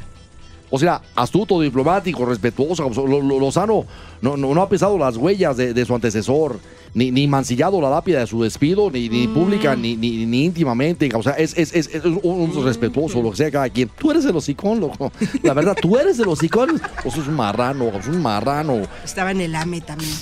O 0.70 0.78
sea, 0.78 1.00
astuto, 1.16 1.60
diplomático, 1.60 2.24
respetuoso. 2.26 2.88
Lo- 2.90 3.22
lo- 3.22 3.38
Lozano 3.40 3.84
no, 4.20 4.36
no, 4.36 4.54
no 4.54 4.62
ha 4.62 4.68
pisado 4.68 4.98
las 4.98 5.16
huellas 5.16 5.56
de, 5.56 5.72
de 5.72 5.84
su 5.86 5.94
antecesor, 5.94 6.58
ni, 6.94 7.10
ni 7.10 7.26
mancillado 7.26 7.80
la 7.80 7.88
lápida 7.90 8.20
de 8.20 8.26
su 8.26 8.42
despido, 8.42 8.90
ni, 8.90 9.08
Mm. 9.08 9.34
pública, 9.34 9.74
ni, 9.76 9.96
ni, 9.96 10.26
ni 10.26 10.44
íntimamente. 10.44 11.08
O 11.14 11.22
sea, 11.22 11.32
es, 11.34 11.56
es, 11.56 11.72
es, 11.74 11.86
es 11.94 12.04
un, 12.04 12.20
un 12.22 12.64
respetuoso, 12.64 13.22
lo 13.22 13.30
que 13.30 13.36
sea 13.38 13.50
cada 13.50 13.68
quien. 13.70 13.88
Tú 13.98 14.10
eres 14.10 14.24
el 14.26 14.36
hocicón, 14.36 14.80
loco. 14.80 15.10
La 15.42 15.54
verdad, 15.54 15.76
tú 15.80 15.96
eres 15.96 16.18
el 16.18 16.28
hocicón. 16.28 16.80
O 17.04 17.10
sea, 17.10 17.22
es 17.22 17.28
un 17.28 17.34
marrano, 17.36 17.88
es 17.98 18.06
un 18.06 18.20
marrano. 18.20 18.82
Estaba 19.04 19.30
en 19.30 19.40
el 19.40 19.54
AME 19.54 19.80
también. 19.80 20.12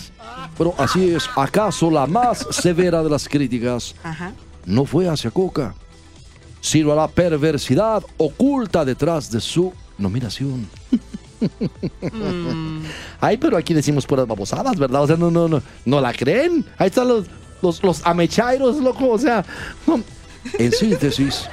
Pero 0.57 0.75
así 0.79 1.11
es. 1.11 1.25
¿Acaso 1.37 1.91
la 1.91 2.07
más 2.07 2.47
severa 2.51 3.03
de 3.03 3.11
las 3.11 3.29
críticas 3.29 3.95
Ajá. 4.05 4.33
no 4.65 4.85
fue 4.85 5.09
hacia 5.09 5.31
Coca, 5.31 5.75
sino 6.61 6.93
a 6.93 6.97
la 6.97 7.09
perversidad 7.09 8.03
oculta 8.17 8.85
detrás 8.85 9.31
de 9.31 9.41
su 9.41 9.73
nominación. 9.99 10.69
Mm. 12.13 12.85
Ay, 13.21 13.37
pero 13.37 13.57
aquí 13.57 13.75
decimos 13.75 14.07
puras 14.07 14.27
babosadas, 14.27 14.77
¿verdad? 14.79 15.03
O 15.03 15.07
sea, 15.07 15.17
no, 15.17 15.31
no, 15.31 15.49
no, 15.49 15.63
no 15.85 16.01
la 16.01 16.13
creen. 16.13 16.65
Ahí 16.79 16.89
están 16.89 17.09
los, 17.09 17.27
los, 17.63 17.83
los 17.83 18.07
amechairos, 18.07 18.77
loco. 18.79 19.11
O 19.11 19.19
sea, 19.19 19.45
en 20.59 20.73
síntesis, 20.73 21.49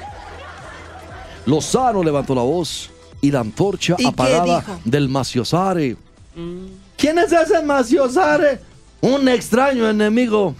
Lozano 1.46 2.04
levantó 2.04 2.34
la 2.36 2.44
voz 2.44 2.90
y 3.22 3.32
la 3.32 3.42
antorcha 3.42 3.96
apagada 4.06 4.64
del 4.86 5.10
Maciosare. 5.10 5.98
Mm. 6.36 6.66
¿Quién 6.98 7.18
es 7.20 7.32
ese 7.32 7.62
Maciosare? 7.62 8.60
Un 9.02 9.28
extraño 9.28 9.90
enemigo. 9.90 10.56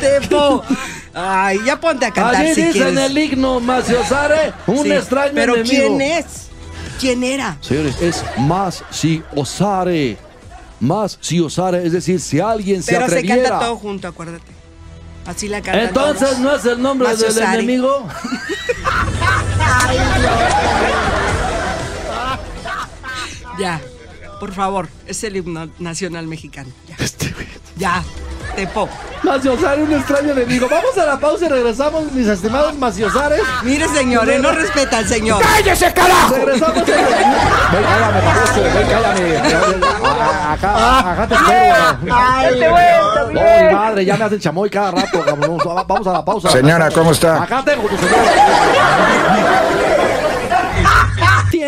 Tepo. 0.00 0.62
Ay, 1.20 1.58
ya 1.66 1.80
ponte 1.80 2.06
a 2.06 2.10
cantar 2.12 2.36
Allí 2.36 2.54
si 2.54 2.62
dice 2.64 2.78
en 2.78 2.94
quieres. 2.94 3.10
el 3.10 3.18
himno 3.18 3.58
Maciosare, 3.60 4.52
un 4.68 4.84
Sí, 4.84 4.92
extraño 4.92 5.32
Pero 5.34 5.54
enemigo. 5.56 5.96
¿quién 5.96 6.00
es? 6.00 6.24
¿Quién 7.00 7.24
era? 7.24 7.56
Señores, 7.60 8.00
es 8.00 8.24
más 8.38 8.84
si 8.90 9.22
osare. 9.34 10.16
Más 10.80 11.18
si 11.20 11.40
osare, 11.40 11.84
es 11.84 11.92
decir, 11.92 12.20
si 12.20 12.38
alguien 12.38 12.82
se 12.84 12.92
Pero 12.92 13.08
se 13.08 13.16
atreviera. 13.16 13.48
canta 13.50 13.64
todo 13.66 13.76
junto, 13.76 14.06
acuérdate. 14.06 14.52
Así 15.26 15.48
la 15.48 15.60
cantan 15.60 15.88
Entonces 15.88 16.28
todos. 16.28 16.38
no 16.40 16.54
es 16.54 16.64
el 16.64 16.80
nombre 16.80 17.16
del 17.16 17.38
enemigo. 17.38 18.06
Ya, 23.58 23.80
por 24.40 24.52
favor, 24.52 24.88
es 25.06 25.24
el 25.24 25.36
himno 25.36 25.68
nacional 25.78 26.26
mexicano. 26.26 26.70
Ya, 26.86 26.96
Este 27.04 27.34
ya, 27.76 28.04
Tepo. 28.58 28.88
Maciosare, 29.22 29.82
un 29.84 29.92
extraño 29.92 30.32
enemigo. 30.32 30.66
Vamos 30.68 30.98
a 30.98 31.06
la 31.06 31.16
pausa 31.16 31.46
y 31.46 31.48
regresamos, 31.48 32.10
mis 32.10 32.26
estimados 32.26 32.76
Maciosares. 32.76 33.40
Mire, 33.62 33.86
señores, 33.88 34.40
no 34.40 34.50
respeta 34.50 34.98
al 34.98 35.06
señor. 35.06 35.40
¡Cállese, 35.40 35.92
carajo! 35.92 36.34
Regresamos. 36.34 36.84
Ven, 36.84 36.96
cállame, 37.84 38.20
baboso, 38.20 38.62
ven, 38.62 38.88
cállame. 38.88 39.36
Acá, 40.50 41.12
acá 41.12 41.28
te 41.28 41.34
espero. 41.34 41.76
Ay, 42.10 43.74
madre, 43.74 44.04
ya 44.04 44.16
me 44.16 44.24
hacen 44.24 44.40
chamoy 44.40 44.70
cada 44.70 44.90
rato. 44.90 45.24
Vamos 45.24 45.66
a 45.66 45.74
la 46.12 46.24
pausa. 46.24 46.50
Señora, 46.50 46.90
¿cómo 46.90 47.12
está? 47.12 47.40
Acá 47.40 47.62
tengo 47.64 47.88
tu 47.88 47.96
señora. 47.96 48.18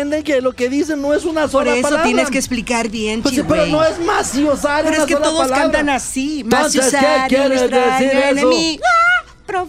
Entienden 0.01 0.23
que 0.23 0.41
lo 0.41 0.53
que 0.53 0.67
dicen 0.67 0.99
no 0.99 1.13
es 1.13 1.25
una 1.25 1.41
Por 1.41 1.51
sola 1.51 1.73
eso 1.73 1.81
palabra. 1.83 2.05
tienes 2.05 2.29
que 2.31 2.37
explicar 2.39 2.89
bien, 2.89 3.21
Pues 3.21 3.35
pero 3.47 3.67
no 3.67 3.83
es 3.83 3.99
Maciosare. 3.99 4.89
Pero 4.89 5.03
es 5.03 5.07
que 5.07 5.15
todos 5.15 5.41
palabra. 5.41 5.57
cantan 5.63 5.89
así. 5.89 6.39
Entonces, 6.41 6.89
¿qué 6.89 7.25
quieres 7.27 7.61
decir 7.61 8.07
eso? 8.07 8.29
enemigo. 8.29 8.83
Ah. 8.83 9.63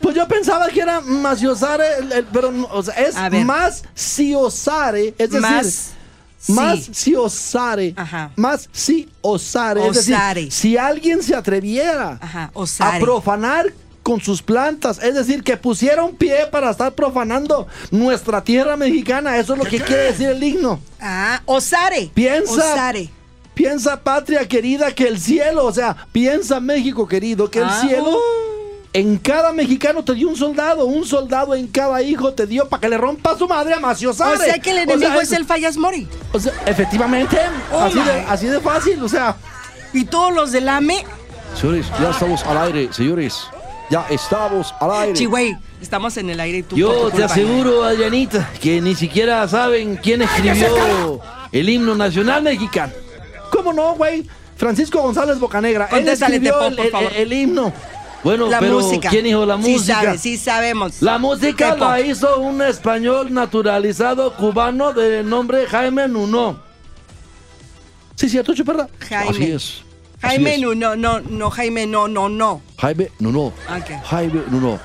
Pues 0.00 0.14
yo 0.16 0.26
pensaba 0.26 0.68
que 0.68 0.80
era 0.80 1.00
Maciosare, 1.02 1.84
el- 1.98 2.12
el- 2.12 2.24
pero 2.26 2.50
o 2.70 2.82
sea, 2.82 2.94
es 2.94 3.14
más 3.44 3.84
Ciosare, 3.94 5.08
es 5.18 5.30
decir, 5.30 5.40
Más. 5.40 5.90
más 6.48 6.78
sí. 6.84 6.94
Ciosare, 6.94 7.92
Ajá. 7.96 8.30
más 8.36 8.68
Ciosare, 8.72 9.86
es 9.88 9.96
decir, 9.96 10.14
Osare. 10.14 10.50
si 10.50 10.76
alguien 10.78 11.22
se 11.22 11.34
atreviera 11.34 12.16
Ajá, 12.22 12.44
a 12.44 12.50
osare. 12.58 13.00
profanar 13.00 13.66
con 14.08 14.22
sus 14.22 14.40
plantas, 14.40 14.98
es 15.02 15.14
decir, 15.14 15.42
que 15.42 15.58
pusiera 15.58 16.02
un 16.02 16.16
pie 16.16 16.46
para 16.50 16.70
estar 16.70 16.92
profanando 16.94 17.66
nuestra 17.90 18.42
tierra 18.42 18.74
mexicana, 18.74 19.36
eso 19.36 19.52
es 19.52 19.58
lo 19.58 19.66
que 19.66 19.82
quiere 19.82 20.04
decir 20.04 20.28
el 20.30 20.42
himno. 20.42 20.80
Ah, 20.98 21.42
osare. 21.44 22.10
Piensa. 22.14 22.52
Osare. 22.72 23.10
Piensa, 23.52 24.00
patria 24.00 24.48
querida, 24.48 24.92
que 24.94 25.06
el 25.08 25.20
cielo, 25.20 25.66
o 25.66 25.72
sea, 25.74 25.94
piensa, 26.10 26.58
México 26.58 27.06
querido, 27.06 27.50
que 27.50 27.58
el 27.58 27.66
Ah, 27.68 27.80
cielo 27.86 28.12
uh. 28.12 28.18
en 28.94 29.18
cada 29.18 29.52
mexicano 29.52 30.02
te 30.02 30.14
dio 30.14 30.26
un 30.30 30.36
soldado, 30.36 30.86
un 30.86 31.04
soldado 31.04 31.54
en 31.54 31.66
cada 31.66 32.00
hijo 32.00 32.32
te 32.32 32.46
dio 32.46 32.66
para 32.66 32.80
que 32.80 32.88
le 32.88 32.96
rompa 32.96 33.36
su 33.36 33.46
madre 33.46 33.74
a 33.74 33.78
Maciosare. 33.80 34.36
O 34.36 34.38
sea 34.42 34.58
que 34.58 34.70
el 34.70 34.78
O 34.78 34.80
enemigo 34.84 35.10
sea, 35.12 35.20
es 35.22 35.32
el 35.32 35.44
Fallas 35.44 35.76
Mori. 35.76 36.08
o 36.32 36.40
sea, 36.40 36.54
efectivamente, 36.64 37.36
Oh, 37.70 37.80
así, 37.80 37.98
de, 38.00 38.12
así 38.26 38.46
de 38.46 38.58
fácil, 38.60 39.02
o 39.02 39.08
sea. 39.10 39.36
Y 39.92 40.06
todos 40.06 40.32
los 40.32 40.50
del 40.50 40.66
AME. 40.66 41.04
Señores, 41.60 41.84
ya 42.00 42.08
estamos 42.10 42.42
al 42.44 42.56
aire, 42.58 42.88
señores. 42.92 43.48
Ya 43.90 44.06
estamos 44.10 44.74
al 44.80 44.90
aire. 44.92 45.12
Chihuey, 45.14 45.56
estamos 45.80 46.16
en 46.18 46.28
el 46.30 46.38
aire 46.40 46.58
y 46.58 46.62
tú 46.62 46.76
Yo 46.76 47.10
te 47.10 47.24
aseguro, 47.24 47.82
Adrianita, 47.84 48.50
que 48.60 48.80
ni 48.80 48.94
siquiera 48.94 49.46
saben 49.48 49.96
quién 49.96 50.22
escribió 50.22 51.20
el 51.52 51.68
himno 51.68 51.94
nacional 51.94 52.42
mexicano. 52.42 52.92
¿Cómo 53.50 53.72
no, 53.72 53.94
güey? 53.94 54.26
Francisco 54.56 55.00
González 55.00 55.38
Bocanegra. 55.38 55.88
Él 55.92 56.06
escribió 56.08 56.58
Tepo, 56.68 56.82
el, 56.82 56.90
por 56.90 57.02
el- 57.04 57.16
el 57.16 57.32
himno. 57.32 57.72
Bueno, 58.24 58.48
La 58.48 58.58
pero 58.58 58.80
música. 58.80 59.08
¿quién 59.08 59.24
dijo 59.24 59.46
la 59.46 59.56
Sí 59.62 59.72
música? 59.72 60.02
sabe, 60.02 60.18
sí 60.18 60.36
sabemos. 60.36 61.00
La 61.00 61.18
música 61.18 61.72
Tepo. 61.74 61.84
la 61.86 62.00
hizo 62.00 62.40
un 62.40 62.60
español 62.60 63.32
naturalizado 63.32 64.34
cubano 64.34 64.92
de 64.92 65.22
nombre 65.22 65.66
Jaime 65.66 66.08
Nuno. 66.08 66.58
Sí, 68.16 68.28
cierto, 68.28 68.52
Chuperra. 68.54 68.88
Jaime. 69.08 69.30
Así 69.30 69.52
es. 69.52 69.82
Jaime, 70.20 70.58
no, 70.58 70.74
no, 70.74 70.96
no, 70.96 71.20
no, 71.20 71.50
Jaime, 71.50 71.86
no, 71.86 72.08
no, 72.08 72.28
no. 72.28 72.60
Jaime 72.78 73.10
Nuno. 73.20 73.46
Ok. 73.46 74.02
Jaime 74.04 74.42
Nuno. 74.50 74.78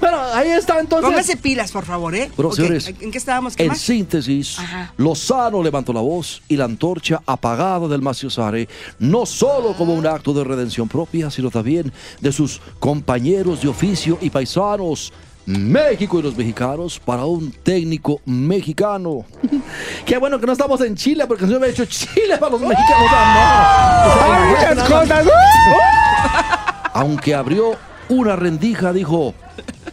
Bueno, 0.00 0.18
ahí 0.34 0.50
está 0.50 0.80
entonces. 0.80 1.08
Póngase 1.08 1.36
pilas, 1.38 1.72
por 1.72 1.84
favor, 1.86 2.14
¿eh? 2.14 2.30
Bueno, 2.36 2.50
Ok, 2.50 2.56
señores, 2.56 2.88
¿En 3.00 3.10
qué 3.10 3.16
estábamos? 3.16 3.56
¿Qué 3.56 3.62
En 3.62 3.68
más? 3.70 3.78
síntesis, 3.80 4.58
Ajá. 4.58 4.92
Lozano 4.98 5.62
levantó 5.62 5.94
la 5.94 6.00
voz 6.02 6.42
y 6.46 6.56
la 6.56 6.64
antorcha 6.66 7.22
apagada 7.24 7.88
del 7.88 8.02
Maciosare, 8.02 8.68
no 8.98 9.24
solo 9.24 9.72
como 9.74 9.94
un 9.94 10.06
acto 10.06 10.34
de 10.34 10.44
redención 10.44 10.88
propia, 10.88 11.30
sino 11.30 11.50
también 11.50 11.90
de 12.20 12.32
sus 12.32 12.60
compañeros 12.80 13.62
de 13.62 13.68
oficio 13.68 14.18
y 14.20 14.28
paisanos. 14.28 15.10
México 15.46 16.18
y 16.18 16.22
los 16.22 16.36
mexicanos 16.36 16.98
para 17.04 17.24
un 17.24 17.50
técnico 17.52 18.20
mexicano. 18.24 19.24
Qué 20.06 20.16
bueno 20.18 20.40
que 20.40 20.46
no 20.46 20.52
estamos 20.52 20.80
en 20.80 20.94
Chile, 20.96 21.26
porque 21.26 21.44
si 21.44 21.50
no 21.52 21.58
hubiera 21.58 21.72
hecho 21.72 21.84
Chile 21.84 22.38
para 22.38 22.52
los 22.52 22.60
mexicanos. 22.60 23.08
¡ah, 23.10 24.04
no! 24.06 24.12
O 24.12 24.18
sea, 24.18 24.48
muchas 24.74 24.76
nada 24.76 25.04
más- 25.04 25.24
cosas. 25.24 25.26
aunque 26.94 27.34
abrió 27.34 27.72
una 28.08 28.36
rendija, 28.36 28.92
dijo, 28.92 29.34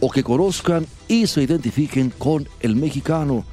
o 0.00 0.10
que 0.10 0.22
conozcan 0.22 0.86
y 1.08 1.26
se 1.26 1.42
identifiquen 1.42 2.10
con 2.16 2.48
el 2.60 2.76
mexicano. 2.76 3.44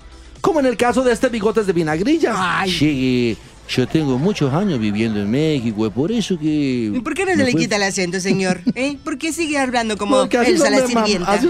Como 0.41 0.59
en 0.61 0.67
el 0.67 0.77
caso 0.77 1.03
de 1.03 1.11
este 1.11 1.27
bigotes 1.27 1.67
de 1.67 1.73
vinagrilla. 1.73 2.33
Ay. 2.61 2.71
Sí, 2.71 3.37
yo 3.69 3.87
tengo 3.87 4.17
muchos 4.17 4.51
años 4.53 4.79
viviendo 4.79 5.19
en 5.21 5.29
México, 5.29 5.85
es 5.85 5.93
por 5.93 6.11
eso 6.11 6.37
que... 6.39 6.91
¿Y 6.93 6.99
por 7.01 7.13
qué 7.13 7.23
no 7.25 7.31
se 7.31 7.37
me 7.37 7.43
le 7.45 7.51
fue- 7.51 7.61
quita 7.61 7.75
el 7.75 7.83
acento, 7.83 8.19
señor? 8.19 8.61
¿Eh? 8.75 8.97
¿Por 9.03 9.17
qué 9.17 9.31
sigue 9.31 9.57
hablando 9.59 9.95
como 9.97 10.17
Porque 10.17 10.37
así 10.39 10.57
son 10.57 10.71
la 10.71 10.81
de 10.81 10.87
sirvienta? 10.87 11.31
así 11.31 11.47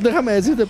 déjame 0.00 0.32
decirte. 0.32 0.66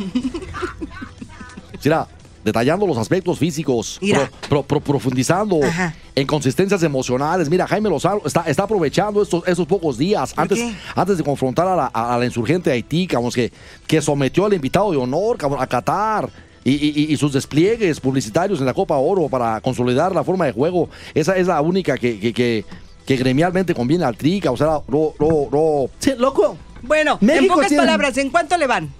Mira, 1.83 2.07
detallando 2.45 2.87
los 2.87 2.99
aspectos 2.99 3.38
físicos, 3.38 3.99
pro- 4.00 4.29
pro- 4.49 4.62
pro- 4.62 4.81
profundizando 4.81 5.61
Ajá. 5.64 5.95
en 6.14 6.26
consistencias 6.26 6.83
emocionales. 6.83 7.49
Mira, 7.49 7.67
Jaime 7.67 7.88
Lozano 7.88 8.21
está, 8.25 8.43
está 8.43 8.64
aprovechando 8.64 9.23
estos, 9.23 9.43
estos 9.47 9.67
pocos 9.67 9.97
días 9.97 10.35
¿Por 10.35 10.43
antes, 10.43 10.59
qué? 10.59 10.75
antes 10.95 11.17
de 11.19 11.25
confrontar 11.25 11.67
a 11.69 11.76
la, 11.76 11.87
a 11.87 12.19
la 12.19 12.25
insurgente 12.26 12.69
de 12.71 12.76
Haití, 12.76 13.07
cabrón, 13.07 13.31
que, 13.33 13.50
que 13.87 14.02
sometió 14.02 14.45
al 14.45 14.52
invitado 14.55 14.90
de 14.90 14.99
honor, 14.99 15.38
cabrón, 15.38 15.62
a 15.62 15.67
Qatar. 15.67 16.29
Y, 16.62 16.73
y- 16.73 17.12
y 17.12 17.17
sus 17.17 17.33
despliegues 17.33 18.00
publicitarios 18.00 18.61
en 18.61 18.67
la 18.67 18.75
Copa 18.75 18.97
Oro 18.97 19.29
para 19.29 19.61
consolidar 19.61 20.14
la 20.14 20.23
forma 20.25 20.45
de 20.47 20.52
juego. 20.52 20.90
Esa 21.14 21.37
es 21.37 21.47
la 21.47 21.61
única 21.62 21.97
que, 21.97 22.21
que, 22.21 22.33
que- 22.35 22.64
que 23.07 23.17
gremialmente 23.17 23.75
conviene 23.75 24.05
al 24.05 24.17
Trica. 24.17 24.50
O 24.50 24.57
sea, 24.57 24.81
no, 24.88 25.14
no, 25.19 25.49
no. 25.50 25.90
Sí, 25.99 26.12
loco. 26.19 26.57
Bueno, 26.83 27.19
en 27.21 27.47
pocas 27.49 27.69
tiene- 27.69 27.83
palabras, 27.83 28.17
¿en 28.19 28.31
cuánto 28.31 28.57
le 28.59 28.67
van? 28.67 28.93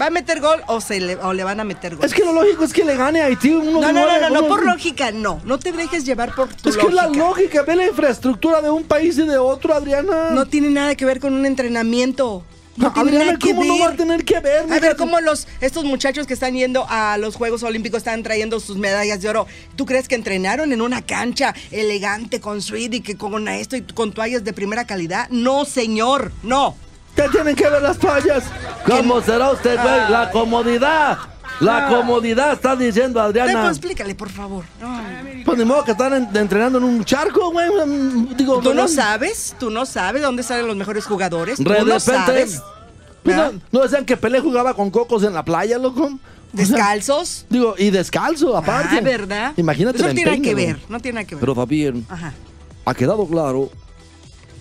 ¿Va 0.00 0.06
a 0.06 0.10
meter 0.10 0.40
gol 0.40 0.60
o, 0.68 0.80
se 0.80 1.00
le, 1.00 1.16
o 1.16 1.32
le 1.34 1.44
van 1.44 1.60
a 1.60 1.64
meter 1.64 1.94
gol? 1.96 2.04
Es 2.04 2.14
que 2.14 2.24
lo 2.24 2.32
lógico 2.32 2.64
es 2.64 2.72
que 2.72 2.82
le 2.84 2.96
gane 2.96 3.20
a 3.20 3.26
Haití. 3.26 3.50
Uno 3.50 3.72
no, 3.72 3.92
no, 3.92 3.92
no, 3.92 4.30
no, 4.30 4.40
no, 4.40 4.48
por 4.48 4.64
lógica, 4.64 5.12
no. 5.12 5.40
No 5.44 5.58
te 5.58 5.70
dejes 5.70 6.04
llevar 6.06 6.34
por 6.34 6.48
tu 6.48 6.70
Es 6.70 6.76
que 6.76 6.82
lógica. 6.84 7.02
la 7.02 7.08
lógica, 7.10 7.62
ve 7.62 7.76
la 7.76 7.86
infraestructura 7.86 8.62
de 8.62 8.70
un 8.70 8.84
país 8.84 9.18
y 9.18 9.22
de 9.26 9.36
otro, 9.36 9.74
Adriana. 9.74 10.30
No 10.32 10.46
tiene 10.46 10.70
nada 10.70 10.94
que 10.94 11.04
ver 11.04 11.20
con 11.20 11.34
un 11.34 11.44
entrenamiento. 11.46 12.42
No, 12.76 12.86
No, 12.86 12.92
tiene 12.94 13.08
Adriana, 13.10 13.24
nada 13.26 13.38
que 13.38 13.50
¿cómo 13.50 13.60
ver. 13.60 13.68
no 13.68 13.78
va 13.80 13.90
a 13.90 13.96
tener 13.96 14.24
que 14.24 14.40
ver? 14.40 14.72
A 14.72 14.78
ver, 14.80 14.96
¿cómo 14.96 15.20
los, 15.20 15.46
estos 15.60 15.84
muchachos 15.84 16.26
que 16.26 16.32
están 16.34 16.54
yendo 16.54 16.86
a 16.88 17.18
los 17.18 17.36
Juegos 17.36 17.62
Olímpicos 17.62 17.98
están 17.98 18.22
trayendo 18.22 18.60
sus 18.60 18.78
medallas 18.78 19.20
de 19.20 19.28
oro? 19.28 19.46
¿Tú 19.76 19.84
crees 19.84 20.08
que 20.08 20.14
entrenaron 20.14 20.72
en 20.72 20.80
una 20.80 21.02
cancha 21.02 21.54
elegante 21.70 22.40
con 22.40 22.62
suite 22.62 22.96
y 22.96 23.00
que 23.00 23.16
con 23.18 23.46
esto 23.48 23.76
y 23.76 23.82
con 23.82 24.12
toallas 24.12 24.42
de 24.44 24.52
primera 24.54 24.86
calidad? 24.86 25.28
No, 25.30 25.64
señor, 25.66 26.32
no. 26.42 26.74
¿Qué 27.14 27.28
tienen 27.28 27.54
que 27.54 27.68
ver 27.68 27.82
las 27.82 27.98
toallas? 27.98 28.44
¿Cómo 28.86 29.20
será 29.20 29.50
usted, 29.50 29.78
güey? 29.78 29.94
Ay. 30.00 30.10
La 30.10 30.30
comodidad. 30.30 31.18
La 31.64 31.86
Ah. 31.86 31.88
comodidad, 31.90 32.52
está 32.52 32.74
diciendo 32.76 33.20
Adriana. 33.20 33.68
explícale, 33.68 34.14
por 34.14 34.30
favor. 34.30 34.64
Ay. 34.82 35.42
Pues 35.44 35.58
ni 35.58 35.64
modo 35.64 35.84
que 35.84 35.92
están 35.92 36.12
en- 36.14 36.36
entrenando 36.36 36.78
en 36.78 36.84
un 36.84 37.04
charco, 37.04 37.50
güey. 37.50 37.68
Mm, 37.86 38.36
Digo, 38.36 38.58
¿Tú 38.60 38.74
no 38.74 38.88
sabes? 38.88 39.54
¿Tú 39.58 39.70
no 39.70 39.86
sabes 39.86 40.22
dónde 40.22 40.42
salen 40.42 40.66
los 40.66 40.76
mejores 40.76 41.04
jugadores? 41.06 41.56
¿Tú 41.58 41.64
De 41.64 41.82
no 41.84 42.00
sabes? 42.00 42.60
pues, 43.22 43.36
¿Ah? 43.36 43.50
no, 43.52 43.60
¿no 43.70 43.80
decían 43.82 44.04
que 44.04 44.16
Pelé 44.16 44.40
jugaba 44.40 44.74
con 44.74 44.90
cocos 44.90 45.22
en 45.24 45.34
la 45.34 45.44
playa, 45.44 45.78
loco? 45.78 46.04
O 46.04 46.08
sea, 46.08 46.66
¿Descalzos? 46.66 47.46
Digo, 47.48 47.74
y 47.78 47.90
descalzo, 47.90 48.56
aparte. 48.56 48.96
Ah, 48.98 49.00
¿verdad? 49.00 49.52
Imagínate 49.56 49.96
Eso 49.98 50.06
el 50.06 50.12
no 50.12 50.16
tiene 50.16 50.30
nada 50.32 50.42
que 50.42 50.54
ver, 50.54 50.78
¿no? 50.88 51.00
tiene 51.00 51.14
nada 51.16 51.26
que 51.26 51.34
ver. 51.36 51.40
Pero 51.40 51.54
Ajá. 52.10 52.32
ha 52.84 52.94
quedado 52.94 53.26
claro, 53.26 53.70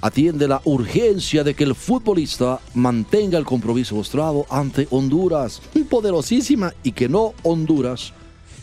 atiende 0.01 0.47
la 0.47 0.61
urgencia 0.65 1.43
de 1.43 1.53
que 1.53 1.63
el 1.63 1.75
futbolista 1.75 2.59
mantenga 2.73 3.37
el 3.37 3.45
compromiso 3.45 3.95
mostrado 3.95 4.45
ante 4.49 4.87
Honduras, 4.89 5.61
poderosísima, 5.89 6.73
y 6.83 6.91
que 6.91 7.07
no 7.07 7.33
Honduras, 7.43 8.13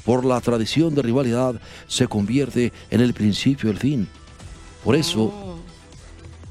por 0.05 0.25
la 0.25 0.41
tradición 0.41 0.95
de 0.95 1.03
rivalidad, 1.03 1.61
se 1.87 2.07
convierte 2.09 2.73
en 2.91 3.01
el 3.01 3.15
principio 3.15 3.69
del 3.69 3.79
fin. 3.79 4.09
Por 4.83 4.97
eso 4.97 5.25
Oh. 5.25 5.59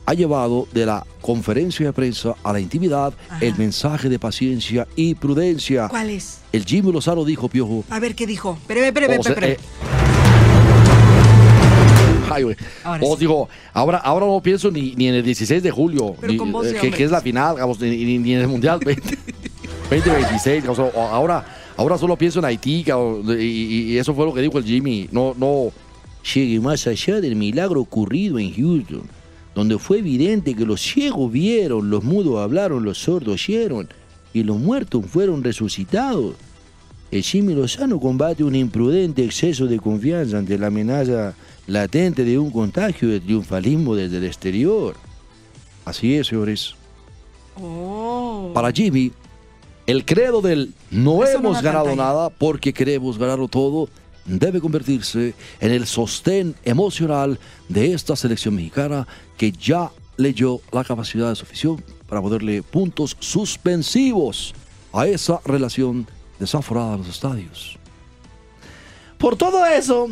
ha 0.05 0.13
llevado 0.13 0.67
de 0.71 0.85
la 0.85 1.05
conferencia 1.21 1.87
de 1.87 1.93
prensa 1.93 2.35
a 2.43 2.53
la 2.53 2.59
intimidad 2.59 3.13
Ajá. 3.29 3.39
el 3.43 3.57
mensaje 3.57 4.07
de 4.07 4.19
paciencia 4.19 4.87
y 4.95 5.15
prudencia. 5.15 5.89
¿Cuál 5.89 6.11
es? 6.11 6.39
El 6.53 6.63
Jimmy 6.65 6.91
Lozano 6.93 7.25
dijo, 7.25 7.49
Piojo, 7.49 7.83
A 7.89 7.99
ver 7.99 8.15
qué 8.15 8.25
dijo. 8.27 8.57
Espérame, 8.61 8.85
espérame, 8.87 9.19
espérame. 9.19 9.57
Mayo. 12.45 12.55
Ahora 12.83 13.03
o 13.05 13.13
sí. 13.15 13.19
digo, 13.19 13.49
ahora, 13.73 13.97
ahora 13.97 14.25
no 14.25 14.41
pienso 14.41 14.69
ni, 14.71 14.93
ni 14.95 15.07
en 15.07 15.15
el 15.15 15.23
16 15.23 15.61
de 15.63 15.71
julio, 15.71 16.15
ni- 16.27 16.35
eh, 16.35 16.75
que, 16.81 16.91
que 16.91 17.03
es 17.03 17.11
la 17.11 17.21
final, 17.21 17.55
digamos, 17.55 17.79
ni, 17.79 17.89
ni- 17.89 18.17
ni 18.19 18.33
en 18.33 18.41
el 18.41 18.47
Mundial 18.47 18.79
20 18.83 19.17
2026. 19.89 20.63
digamos, 20.63 20.79
ahora, 20.95 21.45
ahora 21.77 21.97
solo 21.97 22.15
pienso 22.17 22.39
en 22.39 22.45
Haití, 22.45 22.83
y- 23.39 23.93
y 23.93 23.97
eso 23.97 24.13
fue 24.13 24.25
lo 24.25 24.33
que 24.33 24.41
dijo 24.41 24.57
el 24.57 24.63
Jimmy. 24.65 25.07
No, 25.11 25.33
no 25.37 25.71
llegue 26.33 26.59
más 26.59 26.85
allá 26.87 27.21
del 27.21 27.35
milagro 27.35 27.81
ocurrido 27.81 28.37
en 28.39 28.53
Houston, 28.53 29.03
donde 29.55 29.77
fue 29.79 29.99
evidente 29.99 30.53
que 30.53 30.65
los 30.65 30.81
ciegos 30.81 31.31
vieron, 31.31 31.89
los 31.89 32.03
mudos 32.03 32.39
hablaron, 32.39 32.83
los 32.83 32.97
sordos 32.99 33.33
oyeron, 33.47 33.87
y 34.33 34.43
los 34.43 34.57
muertos 34.57 35.05
fueron 35.07 35.43
resucitados. 35.43 36.35
El 37.09 37.23
Jimmy 37.23 37.53
Lozano 37.53 37.99
combate 37.99 38.43
un 38.43 38.55
imprudente 38.55 39.23
exceso 39.23 39.65
de 39.65 39.79
confianza 39.79 40.37
ante 40.37 40.57
la 40.57 40.67
amenaza 40.67 41.33
latente 41.65 42.23
de 42.23 42.37
un 42.37 42.51
contagio 42.51 43.07
de 43.09 43.19
triunfalismo 43.21 43.95
desde 43.95 44.17
el 44.17 44.25
exterior. 44.25 44.95
Así 45.85 46.15
es, 46.15 46.27
señores. 46.27 46.75
Oh. 47.55 48.51
Para 48.53 48.71
Jimmy, 48.71 49.11
el 49.85 50.03
credo 50.03 50.41
del 50.41 50.73
no 50.91 51.23
Eso 51.23 51.37
hemos 51.37 51.61
ganado 51.61 51.95
nada 51.95 52.29
porque 52.29 52.73
queremos 52.73 53.17
ganarlo 53.17 53.47
todo 53.47 53.87
debe 54.25 54.59
convertirse 54.59 55.33
en 55.61 55.71
el 55.71 55.87
sostén 55.87 56.55
emocional 56.65 57.39
de 57.69 57.93
esta 57.93 58.15
selección 58.17 58.55
mexicana 58.55 59.07
que 59.37 59.53
ya 59.53 59.89
leyó 60.17 60.59
la 60.73 60.83
capacidad 60.83 61.29
de 61.29 61.35
su 61.35 61.43
afición 61.43 61.81
para 62.07 62.21
ponerle 62.21 62.61
puntos 62.61 63.15
suspensivos 63.19 64.53
a 64.91 65.07
esa 65.07 65.39
relación 65.45 66.07
desaforada 66.39 66.93
en 66.93 66.99
los 66.99 67.07
estadios. 67.09 67.77
Por 69.17 69.35
todo 69.35 69.65
eso 69.65 70.07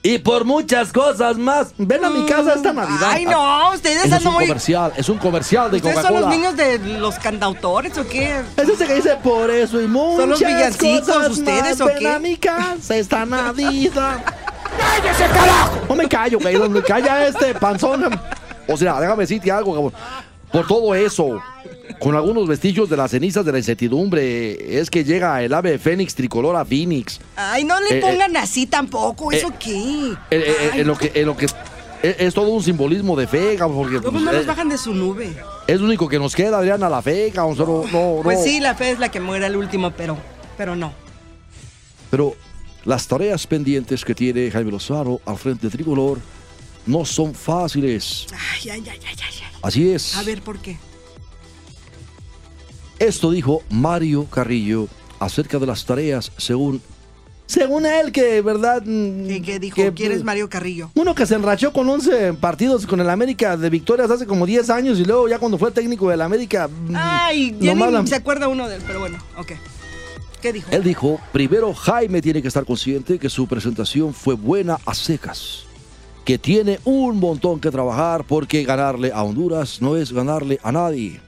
y 0.00 0.18
por 0.18 0.44
muchas 0.44 0.92
cosas 0.92 1.36
más, 1.38 1.74
ven 1.76 2.04
a 2.04 2.10
mi 2.10 2.24
casa 2.24 2.54
esta 2.54 2.72
Navidad. 2.72 3.10
Ay, 3.10 3.24
no, 3.26 3.72
ustedes 3.72 4.04
Ese 4.06 4.16
es 4.16 4.24
un 4.24 4.32
muy. 4.34 4.46
comercial, 4.46 4.92
es 4.96 5.08
un 5.08 5.18
comercial 5.18 5.70
de 5.72 5.78
¿Ustedes 5.78 5.96
Coca-Cola. 5.96 6.20
son 6.20 6.30
los 6.30 6.38
niños 6.38 6.56
de 6.56 6.78
los 7.00 7.16
cantautores 7.16 7.98
o 7.98 8.06
qué? 8.06 8.40
Es 8.56 8.68
ese 8.68 8.86
que 8.86 8.94
dice 8.94 9.16
por 9.22 9.50
eso 9.50 9.80
y 9.82 9.88
muchas 9.88 10.16
¿Son 10.20 10.30
los 10.30 10.38
villancicos 10.40 11.08
cosas 11.08 11.30
ustedes 11.32 11.62
más. 11.62 11.80
o 11.80 11.86
Ven 11.86 11.98
qué? 11.98 12.08
a 12.08 12.18
mi 12.20 12.36
casa 12.36 12.96
esta 12.96 13.26
Navidad. 13.26 14.24
¡Cállese, 14.78 15.24
carajo! 15.34 15.80
No 15.88 15.96
me 15.96 16.08
callo, 16.08 16.38
caído. 16.38 16.68
Me 16.70 16.82
calla 16.82 17.26
este 17.26 17.52
panzón. 17.56 18.08
O 18.68 18.76
sea, 18.76 19.00
déjame 19.00 19.22
decirte 19.24 19.50
algo, 19.50 19.74
cabrón. 19.74 19.92
Por 20.52 20.66
todo 20.66 20.94
eso, 20.94 21.40
con 22.00 22.14
algunos 22.16 22.46
vestigios 22.48 22.88
de 22.88 22.96
las 22.96 23.10
cenizas 23.10 23.44
de 23.44 23.52
la 23.52 23.58
incertidumbre, 23.58 24.78
es 24.80 24.88
que 24.88 25.04
llega 25.04 25.42
el 25.42 25.52
ave 25.52 25.78
fénix 25.78 26.14
tricolor 26.14 26.56
a 26.56 26.64
Phoenix. 26.64 27.20
Ay, 27.36 27.64
no 27.64 27.78
le 27.80 27.98
Eh, 27.98 28.00
pongan 28.00 28.36
así 28.36 28.66
tampoco. 28.66 29.30
¿Eso 29.30 29.48
eh, 29.48 29.54
qué? 29.58 30.10
Eh, 30.12 30.16
eh, 30.30 30.70
Ay, 30.74 30.80
en 30.80 30.86
lo 30.86 30.96
que, 30.96 31.12
en 31.14 31.26
lo 31.26 31.36
que 31.36 31.44
es, 31.46 31.54
es 32.02 32.32
todo 32.34 32.48
un 32.50 32.62
simbolismo 32.62 33.14
de 33.16 33.26
fe, 33.26 33.56
cabrón, 33.56 33.78
porque 33.78 34.00
pues, 34.00 34.22
no 34.22 34.32
eh, 34.32 34.44
bajan 34.44 34.68
de 34.68 34.78
su 34.78 34.94
nube. 34.94 35.34
es 35.66 35.80
lo 35.80 35.86
único 35.86 36.08
que 36.08 36.18
nos 36.18 36.34
queda, 36.34 36.58
Adriana, 36.58 36.88
la 36.88 37.02
fe, 37.02 37.30
solo- 37.34 37.84
no, 37.92 38.16
no. 38.16 38.22
Pues 38.22 38.42
sí, 38.42 38.60
la 38.60 38.74
fe 38.74 38.92
es 38.92 38.98
la 38.98 39.10
que 39.10 39.20
muere 39.20 39.44
al 39.46 39.56
último, 39.56 39.90
pero, 39.90 40.16
pero 40.56 40.76
no. 40.76 40.92
Pero 42.10 42.34
las 42.84 43.06
tareas 43.06 43.46
pendientes 43.46 44.02
que 44.04 44.14
tiene 44.14 44.50
Jaime 44.50 44.70
Lozano 44.70 45.20
al 45.26 45.36
frente 45.36 45.66
de 45.66 45.70
Tricolor 45.76 46.18
no 46.88 47.04
son 47.04 47.34
fáciles. 47.34 48.26
Ay, 48.32 48.70
ay, 48.70 48.82
ay, 48.90 48.98
ay, 48.98 48.98
ay, 49.06 49.16
ay. 49.44 49.58
Así 49.62 49.90
es. 49.90 50.16
A 50.16 50.22
ver, 50.24 50.42
¿por 50.42 50.58
qué? 50.58 50.76
Esto 52.98 53.30
dijo 53.30 53.62
Mario 53.70 54.26
Carrillo 54.26 54.88
acerca 55.20 55.58
de 55.58 55.66
las 55.66 55.84
tareas 55.84 56.32
según... 56.36 56.80
Según 57.46 57.86
él, 57.86 58.12
que 58.12 58.42
verdad... 58.42 58.82
mm, 58.84 59.26
¿Qué, 59.26 59.42
qué 59.42 59.58
dijo? 59.58 59.76
que- 59.76 59.94
¿Quién 59.94 60.12
es 60.12 60.22
Mario 60.22 60.50
Carrillo? 60.50 60.90
Uno 60.94 61.14
que 61.14 61.24
se 61.24 61.34
enrachó 61.34 61.72
con 61.72 61.88
11 61.88 62.34
partidos 62.34 62.86
con 62.86 63.00
el 63.00 63.08
América 63.08 63.56
de 63.56 63.70
victorias 63.70 64.10
hace 64.10 64.26
como 64.26 64.44
10 64.44 64.68
años 64.68 64.98
y 64.98 65.04
luego 65.04 65.28
ya 65.28 65.38
cuando 65.38 65.56
fue 65.56 65.70
técnico 65.70 66.10
del 66.10 66.20
América... 66.20 66.68
mm, 66.68 66.94
Ay, 66.94 67.56
ya 67.60 67.74
la- 67.74 68.02
ni 68.02 68.06
se 68.08 68.16
acuerda 68.16 68.48
uno 68.48 68.68
de 68.68 68.76
él, 68.76 68.82
pero 68.86 69.00
bueno, 69.00 69.16
ok. 69.38 69.52
¿Qué 70.42 70.52
dijo? 70.52 70.68
Él 70.70 70.82
dijo, 70.84 71.20
primero 71.32 71.72
Jaime 71.72 72.20
tiene 72.20 72.42
que 72.42 72.48
estar 72.48 72.64
consciente 72.66 73.18
que 73.18 73.30
su 73.30 73.46
presentación 73.46 74.12
fue 74.12 74.34
buena 74.34 74.78
a 74.84 74.94
secas, 74.94 75.64
que 76.28 76.36
tiene 76.36 76.78
un 76.84 77.18
montón 77.18 77.58
que 77.58 77.70
trabajar 77.70 78.22
porque 78.22 78.62
ganarle 78.62 79.10
a 79.14 79.22
Honduras 79.22 79.80
no 79.80 79.96
es 79.96 80.12
ganarle 80.12 80.60
a 80.62 80.70
nadie. 80.70 81.22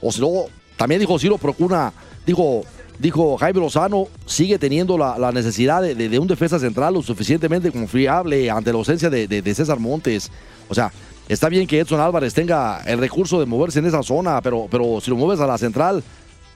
O 0.00 0.10
si 0.10 0.20
no, 0.20 0.46
también 0.76 0.98
dijo 0.98 1.16
Ciro 1.16 1.38
Procuna, 1.38 1.92
dijo, 2.26 2.62
dijo 2.98 3.38
Jaime 3.38 3.60
Lozano, 3.60 4.08
sigue 4.26 4.58
teniendo 4.58 4.98
la, 4.98 5.30
necesidad 5.30 5.80
de, 5.80 5.94
de- 5.94 6.18
un 6.18 6.26
defensa 6.26 6.58
central 6.58 6.92
lo 6.94 7.02
suficientemente 7.02 7.70
confiable 7.70 8.50
ante 8.50 8.72
la 8.72 8.78
ausencia 8.78 9.08
de, 9.08 9.28
de- 9.28 9.42
de 9.42 9.54
César 9.54 9.78
Montes. 9.78 10.28
O 10.68 10.74
sea, 10.74 10.90
está 11.28 11.48
bien 11.48 11.68
que 11.68 11.78
Edson 11.78 12.00
Álvarez 12.00 12.34
tenga 12.34 12.82
el 12.84 12.98
recurso 12.98 13.38
de 13.38 13.46
moverse 13.46 13.78
en 13.78 13.86
esa 13.86 14.02
zona, 14.02 14.42
pero, 14.42 14.66
pero 14.68 15.00
si 15.00 15.08
lo 15.08 15.16
mueves 15.16 15.38
a 15.38 15.46
la 15.46 15.56
central, 15.56 16.02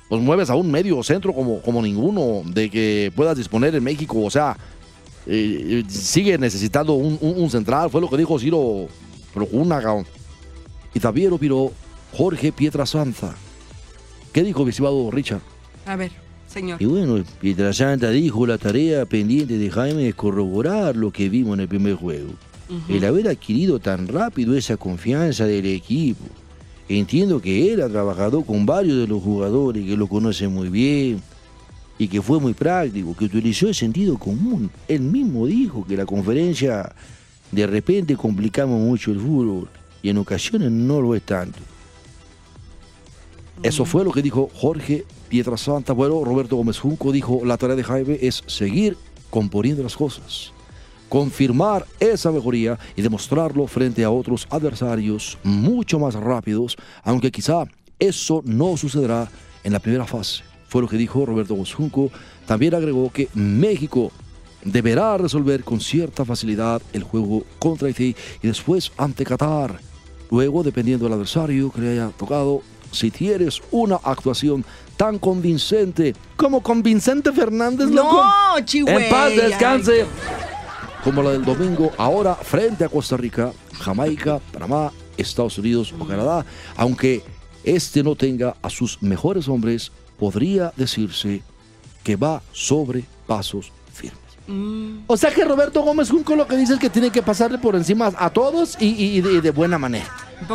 pues 0.09 0.21
mueves 0.21 0.51
a 0.51 0.57
un 0.57 0.69
medio 0.73 1.01
centro 1.05 1.33
como, 1.33 1.63
como 1.63 1.81
ninguno 1.81 2.43
de 2.45 2.69
que 2.69 3.13
puedas 3.15 3.37
disponer 3.37 3.77
en 3.77 3.85
México. 3.85 4.25
O 4.25 4.31
sea, 4.31 4.57
eh, 5.27 5.85
sigue 5.89 6.37
necesitando 6.39 6.95
un, 6.95 7.19
un- 7.21 7.43
un 7.43 7.51
central, 7.51 7.91
fue 7.91 8.01
lo 8.01 8.09
que 8.11 8.17
dijo 8.17 8.39
Ciro 8.39 8.87
Procuna. 9.33 9.81
cabrón. 9.81 10.07
Y 10.95 11.01
también 11.01 11.33
opinó 11.33 11.73
Jorge 12.13 12.53
Pietrasanta. 12.53 13.35
¿Qué 14.33 14.43
dijo, 14.43 14.65
mi 14.65 14.71
estimado 14.71 15.11
Richard? 15.11 15.41
A 15.87 15.97
ver, 15.97 16.11
señor. 16.47 16.81
Y 16.81 16.87
bueno, 16.87 17.23
Pietrasanta 17.41 18.11
dijo, 18.11 18.47
la 18.47 18.59
tarea 18.59 19.05
pendiente 19.07 19.59
de 19.59 19.71
Jaime 19.71 20.09
es 20.09 20.15
corroborar 20.15 20.97
lo 20.97 21.11
que 21.11 21.29
vimos 21.29 21.55
en 21.55 21.61
el 21.61 21.69
primer 21.69 21.95
juego. 21.95 22.31
El 22.89 23.05
haber 23.05 23.29
adquirido 23.29 23.79
tan 23.79 24.09
rápido 24.09 24.57
esa 24.57 24.77
confianza 24.79 25.45
del 25.47 25.67
equipo. 25.67 26.25
Entiendo 26.89 27.41
que 27.41 27.73
él 27.73 27.83
ha 27.83 27.89
trabajado 27.89 28.43
con 28.43 28.65
varios 28.67 28.99
de 28.99 29.07
los 29.07 29.23
jugadores 29.23 29.85
que 29.85 29.97
lo 29.97 30.07
conocen 30.07 30.53
muy 30.53 30.69
bien 30.71 31.23
y 31.99 32.09
que 32.09 32.21
fue 32.21 32.41
muy 32.41 32.55
práctico, 32.55 33.15
que 33.17 33.27
utilizó 33.27 33.69
el 33.69 33.75
sentido 33.75 34.19
común. 34.19 34.71
Él 34.89 35.01
mismo 35.01 35.47
dijo 35.47 35.87
que 35.87 35.97
la 35.97 36.07
conferencia 36.07 36.93
de 37.53 37.67
repente 37.67 38.17
complicamos 38.17 38.81
mucho 38.81 39.13
el 39.13 39.21
fútbol 39.21 39.69
y 40.03 40.09
en 40.09 40.19
ocasiones 40.19 40.71
no 40.71 41.01
lo 41.01 41.15
es 41.15 41.23
tanto. 41.23 41.59
Eso 43.63 43.85
fue 43.85 44.05
lo 44.05 44.13
que 44.13 44.23
dijo 44.23 44.51
Jorge 44.53 45.05
Pietrasanta. 45.29 45.93
Bueno, 45.93 46.25
Roberto 46.25 46.57
Gómez 46.57 46.79
Junco 46.79 47.13
dijo, 47.13 47.43
la 47.45 47.57
tarea 47.57 47.77
de 47.77 47.85
Jaime 47.85 48.19
es 48.21 48.43
seguir 48.47 48.97
componiendo 49.31 49.83
las 49.83 49.97
cosas, 49.97 50.53
confirmar 51.09 51.87
esa 52.01 52.31
mejoría 52.31 52.79
y 52.97 53.03
demostrarlo 53.03 53.67
frente 53.67 54.05
a 54.05 54.11
otros 54.11 54.47
adversarios 54.51 55.39
mucho 55.45 55.99
más 55.99 56.15
rápidos, 56.15 56.77
aunque 57.03 57.31
quizá 57.31 57.65
eso 57.99 58.43
no 58.45 58.77
sucederá 58.77 59.31
en 59.63 59.73
la 59.73 59.79
primera 59.79 60.05
fase. 60.05 60.54
Fue 60.75 60.83
lo 60.83 60.89
que 60.89 60.97
dijo 60.97 61.25
Roberto 61.25 61.55
Gómez 61.55 61.73
Junco. 61.73 62.11
También 62.49 62.75
agregó 62.75 63.09
que 63.13 63.29
México 63.33 64.11
deberá 64.65 65.17
resolver 65.17 65.63
con 65.63 65.81
cierta 65.81 66.25
facilidad 66.25 66.83
el 66.93 67.05
juego 67.05 67.45
contra 67.61 67.87
Haití 67.87 68.17
y 68.43 68.49
después 68.49 68.91
ante 68.97 69.25
Qatar. 69.25 69.79
Luego, 70.33 70.65
dependiendo 70.65 71.05
del 71.05 71.13
adversario 71.13 71.71
que 71.71 71.81
le 71.81 71.93
haya 71.93 72.09
tocado, 72.19 72.63
si 72.91 73.13
tienes 73.13 73.63
una 73.71 74.01
actuación 74.03 74.65
tan 74.97 75.21
convincente 75.21 76.13
como 76.35 76.61
con 76.61 76.83
Vicente 76.83 77.31
Fernández, 77.31 77.91
loco, 77.91 78.25
No, 78.25 78.65
chihuahua. 78.65 79.01
en 79.05 79.11
paz 79.11 79.37
descanse, 79.37 80.07
como 81.05 81.23
la 81.23 81.31
del 81.31 81.45
domingo, 81.45 81.93
ahora 81.99 82.35
frente 82.35 82.85
a 82.85 82.89
Costa 82.89 83.17
Rica, 83.17 83.53
Jamaica, 83.79 84.41
Panamá, 84.53 84.91
Estados 85.17 85.57
Unidos 85.57 85.95
o 85.97 86.05
Canadá, 86.05 86.45
aunque 86.75 87.23
este 87.63 88.03
no 88.03 88.17
tenga 88.17 88.57
a 88.61 88.69
sus 88.71 89.01
mejores 89.01 89.47
hombres, 89.47 89.93
podría 90.19 90.73
decirse 90.77 91.43
que 92.03 92.17
va 92.17 92.43
sobre 92.53 93.05
pasos 93.27 93.73
firmes. 93.93 94.19
O 95.07 95.17
sea 95.17 95.33
que 95.33 95.45
Roberto 95.45 95.81
Gómez 95.83 96.11
Junco 96.11 96.37
lo 96.37 96.47
que 96.47 96.57
dice 96.57 96.75
es 96.75 96.79
que 96.79 96.91
tiene 96.91 97.11
que 97.11 97.23
pasarle 97.23 97.57
por 97.59 97.75
encima 97.77 98.13
a 98.17 98.29
todos 98.31 98.77
y, 98.79 98.87
y- 98.89 99.17
y 99.17 99.21
de, 99.23 99.33
y 99.35 99.41
de 99.41 99.51
buena 99.51 99.79
manera. 99.79 100.07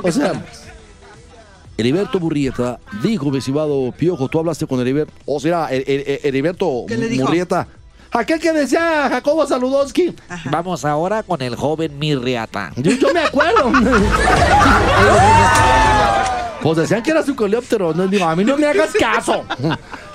O 0.03 0.11
sea, 0.11 0.27
palabras. 0.33 0.63
Heriberto 1.77 2.19
Murrieta 2.19 2.79
dijo, 3.01 3.31
mi 3.31 3.37
estimado 3.39 3.91
Piojo, 3.97 4.27
tú 4.27 4.37
hablaste 4.39 4.67
con 4.67 4.79
Heriberto, 4.81 5.13
o 5.25 5.39
sea, 5.39 5.69
Her- 5.71 5.85
Her- 5.87 6.19
Heriberto 6.23 6.83
¿Qué 6.87 6.97
le 6.97 7.07
dijo? 7.07 7.25
Murrieta. 7.25 7.67
Aquel 8.11 8.39
que 8.39 8.51
decía 8.51 9.07
Jacobo 9.09 9.45
Saludowski. 9.47 10.13
Vamos 10.51 10.83
ahora 10.83 11.21
con 11.23 11.41
el 11.41 11.55
joven 11.55 11.97
Mirriata. 11.99 12.71
Yo, 12.75 12.91
yo 12.93 13.13
me 13.13 13.19
acuerdo. 13.21 13.71
decían 16.77 17.03
que 17.03 17.11
era 17.11 17.23
su 17.23 17.35
coleóptero. 17.35 17.93
No, 17.93 18.07
digo, 18.07 18.25
a 18.25 18.35
mí 18.35 18.43
no 18.43 18.57
me 18.57 18.65
hagas 18.67 18.91
caso. 18.93 19.43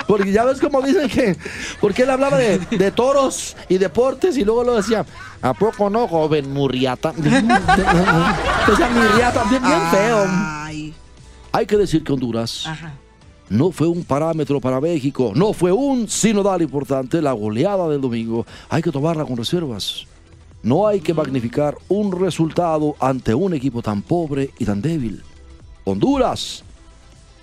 Porque 0.06 0.32
ya 0.32 0.44
ves 0.44 0.60
como 0.60 0.82
dicen 0.82 1.08
que. 1.08 1.36
Porque 1.80 2.02
él 2.02 2.10
hablaba 2.10 2.36
de, 2.36 2.58
de 2.58 2.90
toros 2.90 3.56
y 3.68 3.78
deportes 3.78 4.36
y 4.36 4.44
luego 4.44 4.62
lo 4.64 4.74
decía. 4.74 5.04
¿A 5.40 5.52
poco 5.54 5.90
no, 5.90 6.08
joven 6.08 6.52
Murriata? 6.52 7.12
Decía 7.16 8.88
Murriata, 8.90 9.44
bien, 9.50 9.62
bien 9.62 9.80
feo. 9.90 10.24
Ay, 10.28 10.94
Hay 11.52 11.66
que 11.66 11.76
decir 11.76 12.02
que 12.02 12.12
Honduras 12.12 12.66
ajá. 12.66 12.94
no 13.50 13.70
fue 13.70 13.86
un 13.86 14.04
parámetro 14.04 14.60
para 14.60 14.80
México, 14.80 15.32
no 15.34 15.52
fue 15.52 15.70
un 15.70 16.08
sinodal 16.08 16.62
importante 16.62 17.20
la 17.20 17.32
goleada 17.32 17.88
del 17.88 18.00
domingo. 18.00 18.46
Hay 18.70 18.80
que 18.82 18.90
tomarla 18.90 19.24
con 19.24 19.36
reservas. 19.36 20.06
No 20.62 20.86
hay 20.86 21.00
que 21.00 21.12
magnificar 21.12 21.76
un 21.88 22.18
resultado 22.18 22.96
ante 22.98 23.34
un 23.34 23.52
equipo 23.52 23.82
tan 23.82 24.00
pobre 24.00 24.50
y 24.58 24.64
tan 24.64 24.80
débil. 24.80 25.22
Honduras 25.84 26.64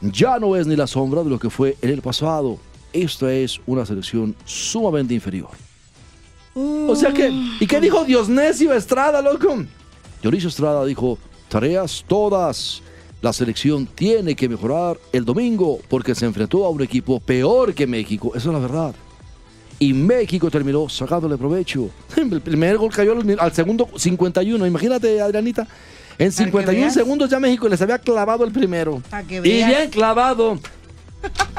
ya 0.01 0.39
no 0.39 0.55
es 0.55 0.65
ni 0.65 0.75
la 0.75 0.87
sombra 0.87 1.23
de 1.23 1.29
lo 1.29 1.39
que 1.39 1.49
fue 1.49 1.77
en 1.81 1.91
el 1.91 2.01
pasado. 2.01 2.57
Esta 2.91 3.31
es 3.31 3.61
una 3.65 3.85
selección 3.85 4.35
sumamente 4.45 5.13
inferior. 5.13 5.49
O 6.53 6.95
sea 6.95 7.13
que, 7.13 7.29
¿y 7.59 7.65
qué 7.65 7.79
dijo 7.79 8.03
Diosnesio 8.03 8.73
Estrada, 8.73 9.21
loco? 9.21 9.63
Dionisio 10.21 10.49
Estrada 10.49 10.83
dijo, 10.85 11.17
tareas 11.47 12.03
todas. 12.07 12.81
La 13.21 13.31
selección 13.31 13.85
tiene 13.85 14.35
que 14.35 14.49
mejorar 14.49 14.97
el 15.13 15.23
domingo 15.23 15.79
porque 15.87 16.15
se 16.15 16.25
enfrentó 16.25 16.65
a 16.65 16.69
un 16.69 16.81
equipo 16.81 17.19
peor 17.19 17.73
que 17.75 17.85
México. 17.85 18.31
Eso 18.33 18.49
es 18.49 18.53
la 18.53 18.59
verdad. 18.59 18.95
Y 19.77 19.93
México 19.93 20.49
terminó 20.49 20.89
sacándole 20.89 21.37
provecho. 21.37 21.89
El 22.15 22.41
primer 22.41 22.77
gol 22.77 22.91
cayó 22.91 23.15
al 23.39 23.53
segundo 23.53 23.87
51. 23.95 24.65
Imagínate, 24.65 25.21
Adrianita. 25.21 25.67
En 26.17 26.29
que 26.29 26.31
51 26.31 26.81
veas. 26.81 26.93
segundos 26.93 27.29
ya 27.29 27.39
México 27.39 27.67
les 27.67 27.81
había 27.81 27.99
clavado 27.99 28.43
el 28.43 28.51
primero. 28.51 29.01
Que 29.27 29.37
Y 29.37 29.41
bien 29.41 29.89
clavado. 29.89 30.59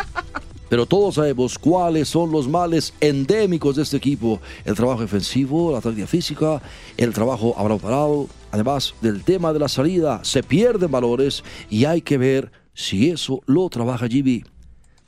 Pero 0.73 0.87
todos 0.87 1.17
sabemos 1.17 1.59
cuáles 1.59 2.09
son 2.09 2.33
los 2.33 2.49
males 2.49 2.95
endémicos 2.99 3.77
de 3.77 3.83
este 3.83 3.99
equipo. 3.99 4.41
El 4.65 4.75
trabajo 4.75 5.03
defensivo, 5.03 5.71
la 5.71 5.83
táctica 5.83 6.07
física, 6.07 6.63
el 6.97 7.13
trabajo 7.13 7.55
balón 7.55 7.79
parado. 7.79 8.27
Además 8.51 8.95
del 9.03 9.23
tema 9.23 9.53
de 9.53 9.59
la 9.59 9.69
salida, 9.69 10.21
se 10.25 10.43
pierden 10.43 10.91
valores 10.91 11.45
y 11.69 11.85
hay 11.85 12.01
que 12.01 12.17
ver 12.17 12.51
si 12.73 13.11
eso 13.11 13.43
lo 13.45 13.69
trabaja 13.69 14.07
GB. 14.07 14.47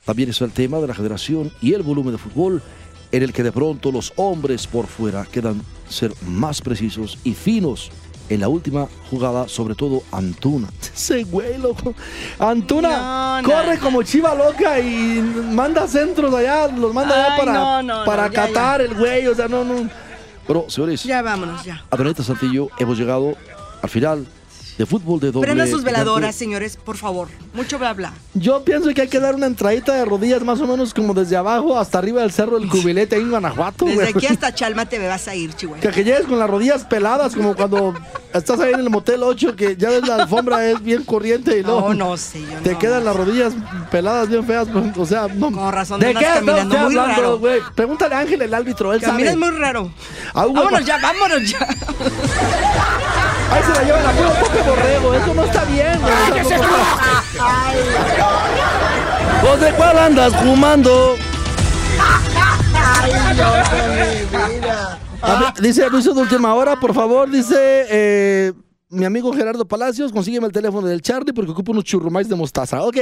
También 0.05 0.29
está 0.29 0.45
el 0.45 0.51
tema 0.51 0.77
de 0.77 0.85
la 0.85 0.93
generación 0.93 1.51
y 1.63 1.73
el 1.73 1.81
volumen 1.81 2.11
de 2.11 2.19
fútbol 2.19 2.61
en 3.11 3.23
el 3.23 3.33
que 3.33 3.41
de 3.41 3.51
pronto 3.51 3.91
los 3.91 4.13
hombres 4.17 4.67
por 4.67 4.85
fuera 4.85 5.25
quedan 5.25 5.63
ser 5.89 6.13
más 6.27 6.61
precisos 6.61 7.17
y 7.23 7.33
finos 7.33 7.91
en 8.29 8.39
la 8.41 8.47
última 8.47 8.87
jugada, 9.09 9.47
sobre 9.47 9.75
todo 9.75 10.03
Antuna. 10.11 10.67
Ese 10.95 11.23
güey, 11.23 11.57
loco. 11.57 11.93
Antuna 12.39 13.41
No, 13.41 13.47
corre 13.49 13.75
no. 13.75 13.81
como 13.81 14.03
chiva 14.03 14.33
loca 14.35 14.79
y 14.79 15.19
manda 15.51 15.87
centros 15.87 16.33
allá, 16.33 16.67
los 16.67 16.93
manda 16.93 17.15
allá 17.25 17.37
para, 17.37 17.81
no, 17.83 18.05
para 18.05 18.29
ya, 18.31 18.81
el 18.81 18.93
güey, 18.95 19.27
o 19.27 19.35
sea, 19.35 19.47
no, 19.47 19.63
no. 19.63 19.89
Pero, 20.47 20.65
señores, 20.69 21.03
Ya 21.03 21.21
vámonos, 21.21 21.63
ya. 21.63 21.83
Adonita 21.89 22.23
Santillo, 22.23 22.69
hemos 22.77 22.97
llegado 22.97 23.35
al 23.81 23.89
final 23.89 24.25
de 24.77 24.85
fútbol 24.85 25.19
de 25.19 25.31
doble. 25.31 25.47
Prendan 25.47 25.69
sus 25.69 25.83
veladoras, 25.83 26.35
señores, 26.35 26.75
por 26.77 26.97
favor. 26.97 27.27
Mucho 27.53 27.79
bla 27.79 27.93
bla. 27.93 28.13
Yo 28.33 28.63
pienso 28.65 28.89
que 28.93 29.01
hay 29.03 29.07
que 29.07 29.19
dar 29.19 29.35
una 29.35 29.45
entradita 29.47 29.93
de 29.93 30.03
rodillas 30.05 30.43
más 30.43 30.59
o 30.59 30.67
menos 30.67 30.93
como 30.93 31.13
desde 31.13 31.37
abajo 31.37 31.77
hasta 31.79 31.97
arriba 31.97 32.21
del 32.21 32.31
cerro 32.31 32.59
del 32.59 32.67
cubilete 32.69 33.15
ahí 33.15 33.21
en 33.21 33.29
Guanajuato. 33.31 33.85
Desde 33.85 34.09
aquí 34.09 34.25
hasta 34.27 34.53
Chalma 34.53 34.85
te 34.85 34.99
vas 35.07 35.27
a 35.27 35.35
ir, 35.35 35.53
Chihuahua. 35.53 35.81
Que, 35.81 35.89
que 35.89 36.03
llegues 36.03 36.25
con 36.25 36.37
las 36.39 36.49
rodillas 36.49 36.83
peladas 36.83 37.33
como 37.35 37.55
cuando 37.55 37.93
estás 38.33 38.59
ahí 38.59 38.73
en 38.73 38.81
el 38.81 38.89
motel 38.89 39.23
8 39.23 39.55
que 39.55 39.77
ya 39.77 39.89
ves 39.89 40.05
la 40.07 40.15
alfombra 40.15 40.67
es 40.69 40.81
bien 40.83 41.03
corriente 41.05 41.57
y 41.57 41.61
No, 41.63 41.69
luego 41.79 41.93
no 41.93 42.17
sé, 42.17 42.41
yo 42.41 42.57
te 42.63 42.73
no. 42.73 42.79
quedan 42.79 43.05
las 43.05 43.15
rodillas 43.15 43.53
peladas 43.91 44.27
bien 44.27 44.45
feas. 44.45 44.67
pues, 44.71 44.85
O 44.97 45.05
sea, 45.05 45.27
no. 45.33 45.51
Con 45.51 45.71
razón, 45.71 45.99
¿De 46.01 46.07
andas 46.07 46.21
qué 46.23 46.27
estás 46.29 46.43
caminando 46.43 46.75
muy 46.75 46.85
hablando, 46.85 47.21
raro. 47.21 47.39
güey? 47.39 47.59
Pregúntale 47.75 48.15
a 48.15 48.19
Ángel, 48.19 48.41
el 48.41 48.53
árbitro, 48.53 48.93
él 48.93 48.99
Caminas 49.01 49.33
sabe. 49.35 49.45
muy 49.51 49.57
raro. 49.57 49.89
Ah, 50.33 50.45
Vámonos 50.47 50.85
ya, 50.85 50.97
vámonos 50.97 51.49
ya. 51.49 51.59
Ahí 53.55 53.63
se 53.63 53.71
la 53.73 53.83
llevan 53.83 54.05
a 54.05 54.11
puro 54.11 54.29
toque 54.31 54.61
borrego. 54.69 55.13
Eso 55.13 55.33
no 55.33 55.43
está 55.45 55.63
bien, 55.65 56.01
güey. 56.01 56.13
O 56.41 56.47
sea, 56.49 56.57
no- 56.57 56.67
¿Vos 59.47 59.59
de 59.61 59.71
cuál 59.73 59.97
andas 59.97 60.35
fumando? 60.35 61.15
A 65.21 65.35
ver, 65.39 65.53
dice 65.61 65.83
aviso 65.85 66.13
de 66.13 66.21
última 66.21 66.53
hora, 66.53 66.79
por 66.79 66.93
favor, 66.93 67.29
dice 67.29 67.55
eh, 67.89 68.53
mi 68.89 69.05
amigo 69.05 69.33
Gerardo 69.33 69.65
Palacios, 69.67 70.11
consígueme 70.11 70.47
el 70.47 70.53
teléfono 70.53 70.87
del 70.87 71.01
Charlie 71.01 71.33
porque 71.33 71.51
ocupo 71.51 71.71
unos 71.71 71.83
churrumais 71.83 72.27
de 72.29 72.35
mostaza. 72.35 72.81
Ok. 72.83 72.97